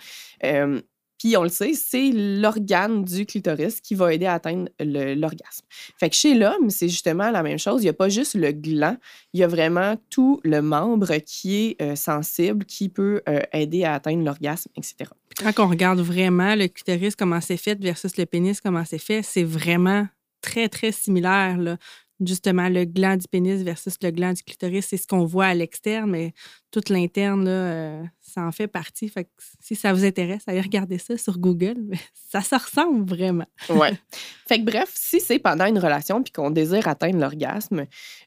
Puis 1.17 1.35
on 1.37 1.43
le 1.43 1.49
sait, 1.49 1.73
c'est 1.73 2.11
l'organe 2.11 3.03
du 3.03 3.25
clitoris 3.25 3.81
qui 3.81 3.95
va 3.95 4.13
aider 4.13 4.25
à 4.25 4.33
atteindre 4.33 4.69
l'orgasme. 4.79 5.65
Fait 5.97 6.09
que 6.09 6.15
chez 6.15 6.35
l'homme, 6.35 6.69
c'est 6.69 6.89
justement 6.89 7.31
la 7.31 7.43
même 7.43 7.57
chose. 7.59 7.81
Il 7.81 7.85
n'y 7.85 7.89
a 7.89 7.93
pas 7.93 8.09
juste 8.09 8.35
le 8.35 8.51
gland, 8.51 8.97
il 9.33 9.39
y 9.39 9.43
a 9.43 9.47
vraiment 9.47 9.95
tout 10.09 10.39
le 10.43 10.61
membre 10.61 11.15
qui 11.25 11.55
est 11.55 11.81
euh, 11.81 11.95
sensible, 11.95 12.65
qui 12.65 12.89
peut 12.89 13.21
euh, 13.27 13.41
aider 13.53 13.83
à 13.83 13.95
atteindre 13.95 14.23
l'orgasme, 14.23 14.69
etc. 14.75 15.09
Quand 15.37 15.59
on 15.59 15.67
regarde 15.67 15.99
vraiment 15.99 16.55
le 16.55 16.67
clitoris, 16.67 17.15
comment 17.15 17.41
c'est 17.41 17.57
fait 17.57 17.79
versus 17.79 18.17
le 18.17 18.25
pénis, 18.25 18.61
comment 18.61 18.85
c'est 18.85 18.97
fait, 18.97 19.21
c'est 19.23 19.43
vraiment 19.43 20.07
très, 20.41 20.69
très 20.69 20.91
similaire. 20.91 21.57
Là 21.57 21.77
justement 22.25 22.69
le 22.69 22.85
gland 22.85 23.17
du 23.17 23.27
pénis 23.27 23.61
versus 23.61 23.95
le 24.01 24.11
gland 24.11 24.33
du 24.33 24.43
clitoris, 24.43 24.87
c'est 24.87 24.97
ce 24.97 25.07
qu'on 25.07 25.25
voit 25.25 25.47
à 25.47 25.53
l'externe, 25.53 26.09
mais 26.11 26.33
tout 26.71 26.81
l'interne, 26.89 27.47
euh, 27.47 28.03
ça 28.21 28.41
en 28.41 28.51
fait 28.51 28.67
partie. 28.67 29.09
Fait 29.09 29.25
que 29.25 29.29
si 29.59 29.75
ça 29.75 29.93
vous 29.93 30.05
intéresse, 30.05 30.43
allez 30.47 30.61
regarder 30.61 30.97
ça 30.97 31.17
sur 31.17 31.37
Google. 31.39 31.91
Ça 32.29 32.41
se 32.41 32.55
ressemble 32.55 33.09
vraiment. 33.09 33.45
ouais. 33.69 33.97
Fait 34.47 34.59
que 34.59 34.65
bref, 34.65 34.91
si 34.93 35.21
c'est 35.21 35.39
pendant 35.39 35.65
une 35.65 35.79
relation 35.79 36.21
puis 36.21 36.33
qu'on 36.33 36.49
désire 36.49 36.89
atteindre 36.89 37.19
l'orgasme, 37.19 37.85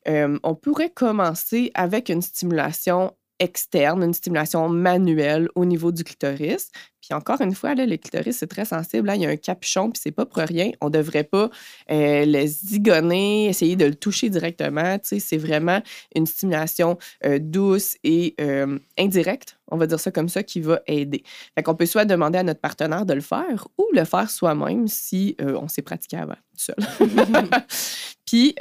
euh, 0.09 0.39
on 0.43 0.55
pourrait 0.55 0.89
commencer 0.89 1.71
avec 1.75 2.09
une 2.09 2.23
stimulation 2.23 3.13
externe, 3.41 4.05
une 4.05 4.15
stimulation 4.15 4.69
manuelle 4.69 5.49
au 5.57 5.65
niveau 5.65 5.91
du 5.91 6.05
clitoris. 6.05 6.71
Puis 7.01 7.15
encore 7.15 7.41
une 7.41 7.55
fois, 7.55 7.75
là, 7.75 7.87
le 7.87 7.97
clitoris, 7.97 8.37
c'est 8.37 8.47
très 8.47 8.67
sensible. 8.67 9.07
Là, 9.07 9.17
il 9.17 9.23
y 9.23 9.27
a 9.27 9.31
un 9.31 9.37
capuchon, 9.37 9.91
puis 9.91 10.01
c'est 10.03 10.11
pas 10.13 10.27
pour 10.27 10.43
rien. 10.43 10.71
On 10.83 10.91
devrait 10.91 11.25
pas 11.25 11.51
euh, 11.91 12.25
le 12.27 12.47
zigonner, 12.47 13.49
essayer 13.49 13.75
de 13.75 13.87
le 13.87 13.95
toucher 13.95 14.29
directement. 14.29 14.99
C'est 15.03 15.39
vraiment 15.39 15.81
une 16.15 16.27
stimulation 16.27 16.99
euh, 17.25 17.39
douce 17.41 17.97
et 18.05 18.35
euh, 18.41 18.79
indirecte, 18.99 19.59
on 19.69 19.79
va 19.79 19.87
dire 19.87 19.99
ça 19.99 20.11
comme 20.11 20.29
ça, 20.29 20.43
qui 20.43 20.61
va 20.61 20.83
aider. 20.87 21.25
Fait 21.55 21.63
qu'on 21.63 21.75
peut 21.75 21.87
soit 21.87 22.05
demander 22.05 22.39
à 22.39 22.43
notre 22.43 22.61
partenaire 22.61 23.07
de 23.07 23.15
le 23.15 23.23
faire 23.23 23.67
ou 23.79 23.87
le 23.93 24.05
faire 24.05 24.31
soi-même 24.31 24.87
si 24.87 25.37
on 25.41 25.69
s'est 25.69 25.83
pratiqué 25.83 26.19
avant, 26.19 26.37
seul. 26.55 26.77
puis 28.27 28.55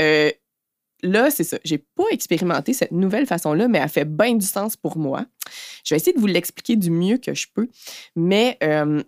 là, 1.04 1.32
c'est 1.32 1.44
ça. 1.44 1.58
J'ai 1.64 1.78
pas 1.78 2.06
expérimenté 2.12 2.74
cette 2.74 2.92
nouvelle 2.92 3.26
façon-là, 3.26 3.68
mais 3.68 3.80
elle 3.80 3.90
fait 3.90 4.06
bien 4.06 4.36
du 4.36 4.46
sens 4.46 4.76
pour 4.76 4.98
moi. 4.98 5.26
Je 5.84 5.94
vais 5.94 5.98
essayer 5.98 6.14
de 6.14 6.20
vous 6.20 6.28
l'expliquer 6.28 6.76
du 6.76 6.92
mieux 6.92 7.18
que 7.18 7.34
je 7.34 7.48
peux. 7.54 7.68
Mais 8.16 8.58
euh, 8.64 9.02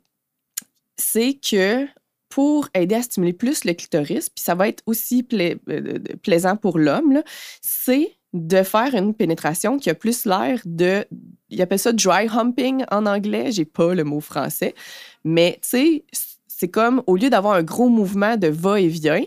c'est 0.98 1.34
que 1.34 1.88
pour 2.30 2.70
aider 2.74 2.96
à 2.96 3.02
stimuler 3.02 3.34
plus 3.34 3.66
le 3.66 3.74
clitoris, 3.74 4.30
puis 4.30 4.42
ça 4.44 4.56
va 4.56 4.70
être 4.70 4.82
aussi 4.86 5.28
euh, 5.34 5.56
plaisant 6.24 6.56
pour 6.56 6.80
l'homme, 6.80 7.22
c'est 7.62 8.18
de 8.34 8.64
faire 8.64 8.96
une 8.96 9.14
pénétration 9.14 9.78
qui 9.78 9.90
a 9.90 9.96
plus 9.96 10.26
l'air 10.26 10.62
de. 10.66 11.06
Il 11.50 11.62
appelle 11.62 11.80
ça 11.80 11.92
dry 11.92 12.28
humping 12.28 12.86
en 12.90 13.06
anglais. 13.06 13.52
J'ai 13.52 13.66
pas 13.66 13.94
le 13.94 14.06
mot 14.06 14.22
français. 14.22 14.74
Mais 15.26 15.60
tu 15.62 15.68
sais, 15.68 16.06
c'est 16.48 16.70
comme 16.70 17.04
au 17.08 17.18
lieu 17.18 17.30
d'avoir 17.30 17.56
un 17.56 17.64
gros 17.64 17.90
mouvement 17.90 18.38
de 18.38 18.48
va-et-vient, 18.48 19.24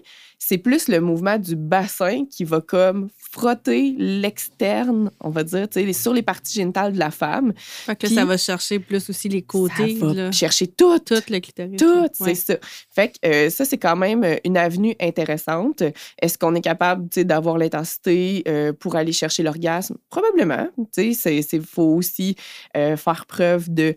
c'est 0.47 0.59
plus 0.59 0.89
le 0.89 1.01
mouvement 1.01 1.39
du 1.39 1.57
bassin 1.57 2.27
qui 2.31 2.45
va 2.45 2.61
comme 2.61 3.09
frotter 3.17 3.95
l'externe, 3.97 5.11
on 5.21 5.31
va 5.31 5.43
dire, 5.43 5.69
sur 5.95 6.13
les 6.13 6.23
parties 6.23 6.53
génitales 6.53 6.93
de 6.93 6.99
la 6.99 7.11
femme. 7.11 7.55
Fait 7.57 7.97
que 7.97 8.09
ça 8.09 8.27
va 8.27 8.37
chercher 8.37 8.79
plus 8.79 9.09
aussi 9.09 9.31
les 9.31 9.41
côtés. 9.41 9.99
Ça 9.99 10.07
va 10.07 10.33
chercher 10.33 10.67
tout. 10.67 10.99
Tout 10.99 11.15
le 11.31 11.41
clitoris. 11.41 11.79
Tout, 11.79 12.09
c'est 12.13 12.35
ça. 12.35 12.57
Fait 12.95 13.09
que 13.09 13.27
euh, 13.27 13.49
ça, 13.49 13.65
c'est 13.65 13.79
quand 13.79 13.97
même 13.97 14.23
euh, 14.23 14.37
une 14.45 14.59
avenue 14.59 14.95
intéressante. 15.01 15.83
Est-ce 16.21 16.37
qu'on 16.37 16.55
est 16.55 16.61
capable 16.61 17.09
d'avoir 17.25 17.57
l'intensité 17.57 18.43
euh, 18.47 18.75
pour 18.75 18.97
aller 18.97 19.13
chercher 19.13 19.43
l'orgasme? 19.43 19.97
Probablement. 20.11 20.69
Il 20.99 21.63
faut 21.63 21.95
aussi 21.95 22.37
faire 22.75 23.25
preuve 23.27 23.73
de 23.73 23.95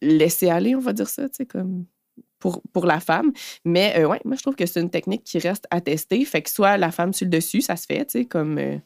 laisser 0.00 0.50
aller, 0.50 0.76
on 0.76 0.80
va 0.80 0.92
dire 0.92 1.08
ça, 1.08 1.24
comme 1.48 1.84
pour, 2.38 2.62
pour 2.72 2.86
la 2.86 3.00
femme. 3.00 3.32
Mais 3.64 3.94
euh, 3.98 4.08
ouais, 4.08 4.20
moi, 4.24 4.36
je 4.36 4.42
trouve 4.42 4.54
que 4.54 4.66
c'est 4.66 4.80
une 4.80 4.90
technique 4.90 5.24
qui 5.24 5.38
reste 5.38 5.66
à 5.70 5.80
tester. 5.80 6.24
Fait 6.24 6.42
que 6.42 6.50
soit 6.50 6.76
la 6.76 6.90
femme 6.90 7.12
sur 7.12 7.26
le 7.26 7.30
dessus, 7.30 7.60
ça 7.60 7.76
se 7.76 7.86
fait, 7.86 8.04
tu 8.06 8.20
sais, 8.20 8.24
comme. 8.24 8.58
Euh, 8.58 8.76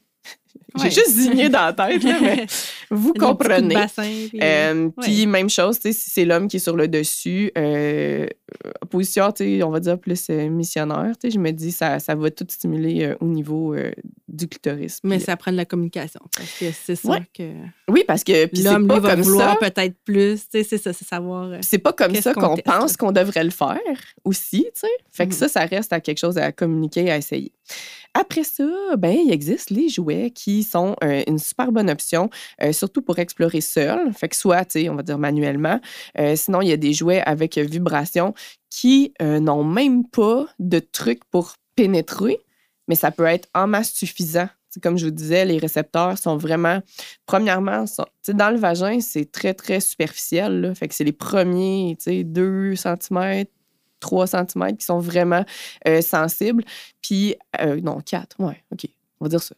j'ai 0.81 0.91
juste 0.91 1.11
zigné 1.11 1.49
dans 1.49 1.65
la 1.65 1.73
tête, 1.73 2.03
là, 2.03 2.17
mais 2.21 2.45
vous 2.89 3.13
comprenez. 3.13 3.75
puis, 3.97 4.39
euh, 4.41 4.89
puis 5.01 5.27
même 5.27 5.49
chose, 5.49 5.79
si 5.81 5.93
c'est 5.93 6.25
l'homme 6.25 6.47
qui 6.47 6.57
est 6.57 6.59
sur 6.59 6.77
le 6.77 6.87
dessus, 6.87 7.51
position, 8.89 9.31
on 9.63 9.69
va 9.69 9.79
dire 9.79 9.99
plus 9.99 10.29
missionnaire, 10.29 11.13
je 11.23 11.37
me 11.39 11.51
dis 11.51 11.71
ça, 11.71 11.99
ça 11.99 12.15
va 12.15 12.29
tout 12.31 12.45
stimuler 12.49 13.13
au 13.19 13.25
niveau 13.25 13.75
du 14.27 14.47
clitoris. 14.47 14.99
Mais 15.03 15.19
ça 15.19 15.35
prend 15.37 15.51
de 15.51 15.57
la 15.57 15.65
communication. 15.65 16.21
Parce 16.35 16.57
que 16.59 16.65
c'est 16.71 17.05
Ouais. 17.07 17.21
que 17.37 17.51
Oui, 17.89 18.03
parce 18.07 18.23
que 18.23 18.49
l'homme, 18.63 18.87
lui, 18.89 18.99
va 18.99 19.15
vouloir 19.15 19.57
ça. 19.59 19.69
peut-être 19.69 19.95
plus. 20.05 20.41
C'est 20.51 20.63
ça, 20.63 20.93
c'est 20.93 21.05
savoir. 21.07 21.45
euh, 21.51 21.57
C'est 21.61 21.77
pas 21.77 21.93
comme 21.93 22.15
ça 22.15 22.33
qu'on 22.33 22.55
pense 22.57 22.97
qu'on 22.97 23.11
devrait 23.11 23.43
le 23.43 23.49
faire 23.51 23.79
aussi, 24.23 24.63
tu 24.73 24.81
sais. 24.81 24.87
Fait 25.11 25.25
que 25.27 25.33
Mhm. 25.33 25.37
ça, 25.39 25.47
ça 25.49 25.65
reste 25.65 25.93
à 25.93 25.99
quelque 25.99 26.19
chose 26.19 26.37
à 26.37 26.51
communiquer, 26.51 27.11
à 27.11 27.17
essayer. 27.17 27.51
Après 28.15 28.43
ça, 28.43 28.63
ben, 28.97 29.15
il 29.25 29.31
existe 29.31 29.71
les 29.71 29.89
jouets 29.89 30.29
qui 30.29 30.61
sont 30.61 30.95
euh, 31.03 31.23
une 31.27 31.39
super 31.39 31.71
bonne 31.71 31.89
option, 31.89 32.29
euh, 32.61 32.71
surtout 32.71 33.01
pour 33.01 33.17
explorer 33.17 33.59
seul. 33.61 34.13
Fait 34.13 34.29
que 34.29 34.35
soit, 34.35 34.67
on 34.89 34.95
va 34.95 35.01
dire 35.01 35.17
manuellement. 35.17 35.79
Euh, 36.19 36.35
sinon, 36.35 36.61
il 36.61 36.67
y 36.69 36.71
a 36.73 36.77
des 36.77 36.93
jouets 36.93 37.21
avec 37.25 37.57
euh, 37.57 37.63
vibration 37.63 38.35
qui 38.69 39.13
euh, 39.21 39.39
n'ont 39.39 39.63
même 39.63 40.07
pas 40.07 40.45
de 40.59 40.79
truc 40.79 41.23
pour 41.25 41.55
pénétrer, 41.75 42.39
mais 42.87 42.95
ça 42.95 43.11
peut 43.11 43.25
être 43.25 43.47
en 43.53 43.67
masse 43.67 43.91
suffisant. 43.91 44.49
Comme 44.81 44.97
je 44.97 45.05
vous 45.05 45.11
disais, 45.11 45.45
les 45.45 45.59
récepteurs 45.59 46.17
sont 46.17 46.35
vraiment, 46.35 46.79
premièrement, 47.27 47.85
dans 48.27 48.49
le 48.49 48.57
vagin, 48.57 48.99
c'est 49.01 49.31
très, 49.31 49.53
très 49.53 49.79
superficiel. 49.79 50.73
Fait 50.75 50.87
que 50.87 50.95
c'est 50.95 51.03
les 51.03 51.11
premiers, 51.11 51.95
tu 51.99 52.05
sais, 52.05 52.23
2 52.23 52.75
cm, 52.75 53.45
3 53.99 54.27
cm 54.27 54.77
qui 54.77 54.85
sont 54.85 54.97
vraiment 54.97 55.45
euh, 55.87 56.01
sensibles. 56.01 56.63
Puis, 57.01 57.35
euh, 57.61 57.79
non, 57.81 57.99
4, 58.01 58.39
ouais, 58.39 58.63
OK, 58.71 58.87
on 59.19 59.25
va 59.25 59.29
dire 59.29 59.43
ça. 59.43 59.55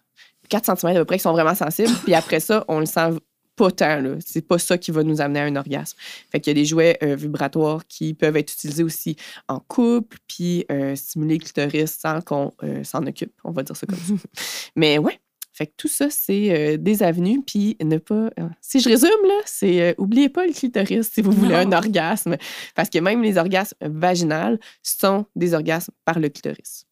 4 0.49 0.77
cm 0.77 0.95
à 0.95 0.99
peu 0.99 1.05
près 1.05 1.17
qui 1.17 1.23
sont 1.23 1.31
vraiment 1.31 1.55
sensibles. 1.55 1.93
Puis 2.03 2.13
après 2.13 2.41
ça, 2.41 2.65
on 2.67 2.79
le 2.79 2.85
sent 2.85 3.11
pas 3.55 3.71
tant. 3.71 4.17
C'est 4.25 4.47
pas 4.47 4.59
ça 4.59 4.77
qui 4.77 4.91
va 4.91 5.03
nous 5.03 5.21
amener 5.21 5.39
à 5.39 5.43
un 5.43 5.55
orgasme. 5.55 5.97
Fait 6.31 6.39
qu'il 6.39 6.51
y 6.51 6.55
a 6.55 6.61
des 6.61 6.65
jouets 6.65 6.97
euh, 7.03 7.15
vibratoires 7.15 7.85
qui 7.87 8.13
peuvent 8.13 8.37
être 8.37 8.51
utilisés 8.51 8.83
aussi 8.83 9.15
en 9.47 9.59
couple, 9.59 10.17
puis 10.27 10.65
euh, 10.71 10.95
stimuler 10.95 11.37
le 11.37 11.43
clitoris 11.43 11.91
sans 11.91 12.21
qu'on 12.21 12.53
euh, 12.63 12.83
s'en 12.83 13.05
occupe. 13.05 13.33
On 13.43 13.51
va 13.51 13.63
dire 13.63 13.75
ça 13.75 13.87
comme 13.87 13.97
ça. 13.97 14.13
Mais 14.75 14.97
ouais. 14.97 15.19
Fait 15.53 15.67
que 15.67 15.71
tout 15.77 15.87
ça, 15.87 16.09
c'est 16.09 16.77
des 16.77 17.01
avenues, 17.01 17.41
puis 17.41 17.77
ne 17.81 17.97
pas... 17.97 18.29
si 18.59 18.81
je 18.81 18.89
résume, 18.89 19.09
là, 19.25 19.39
c'est... 19.45 19.95
oubliez 19.97 20.27
pas 20.27 20.45
le 20.45 20.51
clitoris 20.51 21.09
si 21.09 21.21
vous 21.21 21.31
voulez 21.31 21.55
un 21.55 21.71
orgasme, 21.71 22.35
parce 22.75 22.89
que 22.89 22.99
même 22.99 23.23
les 23.23 23.37
orgasmes 23.37 23.77
vaginales 23.79 24.59
sont 24.83 25.27
des 25.33 25.53
orgasmes 25.53 25.93
par 26.03 26.19
le 26.19 26.27
clitoris. 26.27 26.85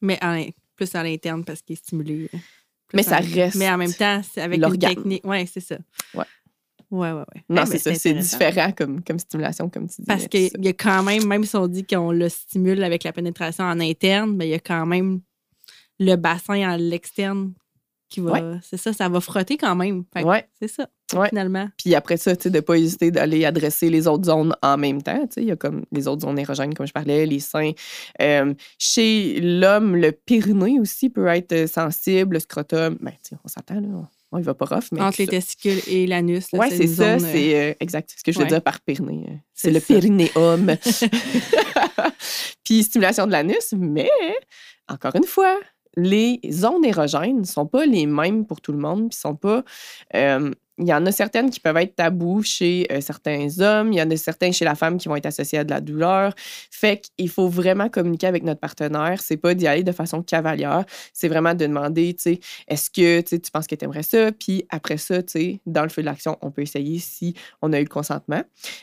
Mais 0.00 0.18
à 0.20 0.36
plus 0.74 0.92
à 0.96 1.04
l'interne 1.04 1.44
parce 1.44 1.62
qu'il 1.62 1.74
est 1.74 1.76
stimulé. 1.76 2.28
Mais 2.94 3.02
ça 3.02 3.16
reste 3.18 3.56
Mais 3.56 3.68
en 3.70 3.78
même 3.78 3.92
temps, 3.92 4.20
c'est 4.22 4.40
avec 4.42 4.56
une 4.56 4.62
l'organe. 4.62 4.94
technique. 4.94 5.22
Oui, 5.24 5.46
c'est 5.46 5.60
ça. 5.60 5.76
Ouais. 6.14 6.24
Ouais, 6.90 7.10
ouais, 7.10 7.18
ouais. 7.20 7.44
Non, 7.48 7.62
Eh, 7.62 7.66
c'est 7.66 7.72
mais 7.72 7.78
ça, 7.78 7.94
c'est 7.94 8.12
différent 8.12 8.70
comme, 8.72 9.02
comme 9.02 9.18
stimulation, 9.18 9.70
comme 9.70 9.88
tu 9.88 10.02
dis. 10.02 10.06
Parce 10.06 10.28
qu'il 10.28 10.50
y 10.62 10.68
a 10.68 10.72
quand 10.74 11.02
même, 11.02 11.26
même 11.26 11.42
si 11.44 11.56
on 11.56 11.66
dit 11.66 11.86
qu'on 11.86 12.12
le 12.12 12.28
stimule 12.28 12.82
avec 12.84 13.04
la 13.04 13.12
pénétration 13.14 13.64
en 13.64 13.80
interne, 13.80 14.36
ben, 14.36 14.44
il 14.44 14.50
y 14.50 14.54
a 14.54 14.58
quand 14.58 14.84
même 14.84 15.20
le 15.98 16.16
bassin 16.16 16.68
à 16.68 16.76
l'externe 16.76 17.54
qui 18.12 18.20
va. 18.20 18.58
C'est 18.62 18.76
ça, 18.76 18.92
ça 18.92 19.08
va 19.08 19.20
frotter 19.20 19.56
quand 19.56 19.74
même. 19.74 20.04
Ouais. 20.22 20.46
C'est 20.60 20.68
ça, 20.68 20.86
Ouais. 21.14 21.28
finalement. 21.30 21.68
Puis 21.78 21.94
après 21.94 22.16
ça, 22.18 22.36
tu 22.36 22.44
sais, 22.44 22.50
de 22.50 22.56
ne 22.56 22.60
pas 22.60 22.76
hésiter 22.76 23.10
d'aller 23.10 23.44
adresser 23.44 23.88
les 23.88 24.06
autres 24.06 24.26
zones 24.26 24.54
en 24.62 24.76
même 24.76 25.02
temps. 25.02 25.26
Tu 25.26 25.34
sais, 25.34 25.42
il 25.42 25.48
y 25.48 25.50
a 25.50 25.56
comme 25.56 25.84
les 25.92 26.06
autres 26.08 26.22
zones 26.22 26.38
érogènes, 26.38 26.74
comme 26.74 26.86
je 26.86 26.92
parlais, 26.92 27.24
les 27.26 27.40
seins. 27.40 27.72
Euh, 28.20 28.52
chez 28.78 29.40
l'homme, 29.40 29.96
le 29.96 30.12
périnée 30.12 30.78
aussi 30.78 31.08
peut 31.08 31.26
être 31.28 31.52
euh, 31.52 31.66
sensible, 31.66 32.34
le 32.34 32.40
scrotum. 32.40 32.98
Ben, 33.00 33.12
tu 33.12 33.30
sais, 33.30 33.36
on 33.42 33.48
s'entend, 33.48 33.80
là. 33.80 34.08
On, 34.34 34.38
y 34.38 34.42
va 34.42 34.54
pas 34.54 34.64
rough, 34.64 34.84
mais. 34.92 35.00
Entre 35.00 35.20
les 35.20 35.26
testicules 35.26 35.80
et 35.86 36.06
l'anus. 36.06 36.46
Oui, 36.52 36.66
c'est 36.70 36.86
ça. 36.86 37.18
zone, 37.18 37.28
C'est 37.30 37.54
euh, 37.54 37.74
exact. 37.80 38.14
Ce 38.16 38.22
que 38.22 38.32
je 38.32 38.38
veux 38.38 38.46
dire 38.46 38.62
par 38.62 38.80
périnée. 38.80 39.42
C'est 39.54 39.70
le 39.70 39.80
périnéum. 39.80 40.76
Puis 42.64 42.82
stimulation 42.82 43.26
de 43.26 43.32
l'anus, 43.32 43.74
mais 43.76 44.10
encore 44.88 45.14
une 45.16 45.24
fois, 45.24 45.58
les 45.96 46.40
zones 46.50 46.84
érogènes 46.84 47.40
ne 47.40 47.44
sont 47.46 47.66
pas 47.66 47.86
les 47.86 48.06
mêmes 48.06 48.46
pour 48.46 48.60
tout 48.60 48.72
le 48.72 48.78
monde. 48.78 49.10
Puis 49.10 49.18
sont 49.18 49.36
pas. 49.36 49.62
Il 50.82 50.88
y 50.88 50.94
en 50.94 51.06
a 51.06 51.12
certaines 51.12 51.50
qui 51.50 51.60
peuvent 51.60 51.76
être 51.76 51.94
tabous 51.94 52.42
chez 52.42 52.86
euh, 52.90 53.00
certains 53.00 53.46
hommes, 53.60 53.92
il 53.92 53.98
y 53.98 54.02
en 54.02 54.10
a 54.10 54.16
certains 54.16 54.50
chez 54.52 54.64
la 54.64 54.74
femme 54.74 54.98
qui 54.98 55.08
vont 55.08 55.16
être 55.16 55.26
associés 55.26 55.58
à 55.58 55.64
de 55.64 55.70
la 55.70 55.80
douleur. 55.80 56.34
Fait 56.70 57.00
qu'il 57.16 57.28
faut 57.28 57.48
vraiment 57.48 57.88
communiquer 57.88 58.26
avec 58.26 58.42
notre 58.42 58.60
partenaire. 58.60 59.20
C'est 59.20 59.36
pas 59.36 59.54
d'y 59.54 59.66
aller 59.66 59.84
de 59.84 59.92
façon 59.92 60.22
cavalière. 60.22 60.84
C'est 61.12 61.28
vraiment 61.28 61.54
de 61.54 61.66
demander, 61.66 62.14
tu 62.14 62.22
sais, 62.22 62.40
est-ce 62.68 62.90
que 62.90 63.20
tu 63.20 63.50
penses 63.52 63.66
que 63.66 63.74
tu 63.74 63.84
aimerais 63.84 64.02
ça? 64.02 64.32
Puis 64.32 64.64
après 64.70 64.96
ça, 64.96 65.22
tu 65.22 65.32
sais, 65.32 65.60
dans 65.66 65.84
le 65.84 65.88
feu 65.88 66.02
de 66.02 66.06
l'action, 66.06 66.36
on 66.42 66.50
peut 66.50 66.62
essayer 66.62 66.98
si 66.98 67.34
on 67.60 67.72
a 67.72 67.78
eu 67.78 67.84
le 67.84 67.88
consentement. 67.88 68.42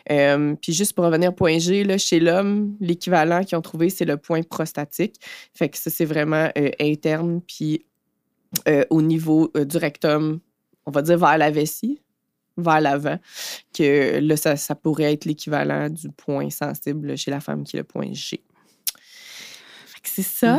Euh, 0.10 0.56
puis 0.62 0.74
juste 0.74 0.94
pour 0.94 1.06
revenir 1.06 1.32
au 1.32 1.34
point 1.34 1.60
G, 1.60 1.84
là, 1.84 1.98
chez 1.98 2.20
l'homme, 2.20 2.76
l'équivalent 2.80 3.44
qu'ils 3.44 3.58
ont 3.58 3.62
trouvé, 3.62 3.90
c'est 3.90 4.06
le 4.06 4.18
point 4.18 4.42
prostatique. 4.44 5.16
Fait 5.54 5.70
que 5.70 5.78
ça, 5.78 5.90
c'est 5.90 6.06
vraiment 6.06 6.50
euh, 6.58 6.72
interne. 6.80 7.42
Puis 7.46 7.86
au 8.90 9.04
niveau 9.04 9.52
du 9.56 9.78
rectum, 9.78 10.40
on 10.90 10.92
va 10.92 11.04
dire 11.04 11.20
vers 11.20 11.38
la 11.38 11.52
vessie, 11.52 12.02
vers 12.58 12.82
l'avant, 12.82 13.18
que 13.74 14.20
là, 14.20 14.36
ça, 14.36 14.56
ça 14.56 14.74
pourrait 14.74 15.14
être 15.14 15.26
l'équivalent 15.26 15.88
du 15.90 16.10
point 16.10 16.50
sensible 16.50 17.16
chez 17.16 17.30
la 17.30 17.40
femme 17.40 17.64
qui 17.64 17.78
est 17.78 17.80
le 17.80 17.84
point 17.84 18.12
G. 18.12 18.44
Fait 19.86 20.02
que 20.02 20.10
c'est 20.10 20.24
ça. 20.24 20.58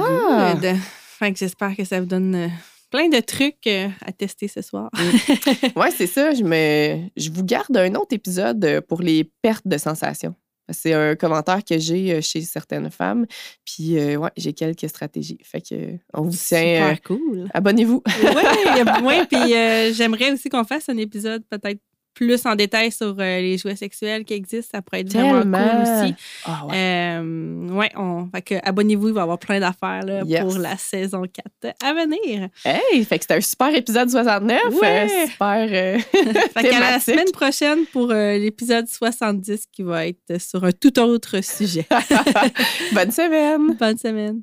Good. 0.54 0.76
Fait 1.18 1.32
que 1.32 1.38
j'espère 1.38 1.76
que 1.76 1.84
ça 1.84 2.00
vous 2.00 2.06
donne 2.06 2.34
euh, 2.34 2.48
plein 2.90 3.08
de 3.08 3.18
trucs 3.18 3.66
euh, 3.66 3.88
à 4.06 4.12
tester 4.12 4.46
ce 4.46 4.62
soir. 4.62 4.88
Ouais, 5.76 5.90
c'est 5.90 6.06
ça. 6.06 6.32
Je, 6.32 6.44
me... 6.44 7.08
je 7.16 7.30
vous 7.30 7.44
garde 7.44 7.76
un 7.76 7.94
autre 7.96 8.14
épisode 8.14 8.64
euh, 8.64 8.80
pour 8.80 9.02
les 9.02 9.24
pertes 9.42 9.66
de 9.66 9.78
sensations. 9.78 10.34
C'est 10.72 10.92
un 10.94 11.16
commentaire 11.16 11.64
que 11.64 11.78
j'ai 11.78 12.12
euh, 12.12 12.20
chez 12.20 12.40
certaines 12.42 12.90
femmes. 12.90 13.26
Puis, 13.64 13.98
euh, 13.98 14.16
ouais, 14.16 14.30
j'ai 14.36 14.52
quelques 14.52 14.88
stratégies. 14.88 15.38
Fait 15.42 15.60
que, 15.60 15.74
euh, 15.74 15.96
on 16.14 16.22
vous 16.22 16.30
tient. 16.36 16.58
euh, 16.58 16.94
Super 16.94 17.02
cool. 17.02 17.48
Abonnez-vous. 17.54 18.02
Oui, 18.06 19.04
ouais, 19.04 19.26
puis 19.30 19.54
euh, 19.54 19.92
j'aimerais 19.92 20.32
aussi 20.32 20.48
qu'on 20.48 20.64
fasse 20.64 20.88
un 20.88 20.96
épisode 20.96 21.42
peut-être 21.48 21.80
plus 22.20 22.44
en 22.44 22.54
détail 22.54 22.92
sur 22.92 23.16
euh, 23.18 23.40
les 23.40 23.56
jouets 23.56 23.76
sexuels 23.76 24.24
qui 24.24 24.34
existent. 24.34 24.76
Ça 24.76 24.82
pourrait 24.82 25.00
être 25.00 25.12
vraiment 25.12 25.40
Tellement. 25.40 25.58
cool 25.58 25.82
aussi. 26.04 26.14
Ah 26.44 26.66
ouais. 26.66 26.74
Euh, 26.76 27.68
ouais, 27.70 27.90
on, 27.96 28.28
fait 28.34 28.42
que 28.42 28.54
abonnez-vous, 28.62 29.08
il 29.08 29.14
va 29.14 29.20
y 29.20 29.22
avoir 29.22 29.38
plein 29.38 29.58
d'affaires 29.58 30.04
là, 30.04 30.22
Yes. 30.26 30.42
pour 30.42 30.58
la 30.58 30.76
saison 30.76 31.22
4 31.22 31.74
à 31.82 31.94
venir. 31.94 32.48
Hey, 32.64 33.04
fait 33.04 33.18
que 33.18 33.24
c'était 33.24 33.34
un 33.36 33.40
super 33.40 33.74
épisode 33.74 34.10
69. 34.10 34.60
Ouais. 34.80 35.06
euh, 35.10 35.26
super. 35.26 35.68
euh, 35.70 35.98
Fait 36.54 36.68
qu'à 36.68 36.80
la 36.80 37.00
semaine 37.00 37.30
prochaine 37.32 37.86
pour 37.92 38.08
l'épisode 38.08 38.86
70 38.86 39.64
qui 39.72 39.82
va 39.82 40.06
être 40.06 40.38
sur 40.40 40.62
un 40.64 40.72
tout 40.72 40.98
autre 41.00 41.42
sujet. 41.42 41.86
Bonne 42.92 43.10
semaine. 43.12 43.74
Bonne 43.78 43.96
semaine. 43.98 44.42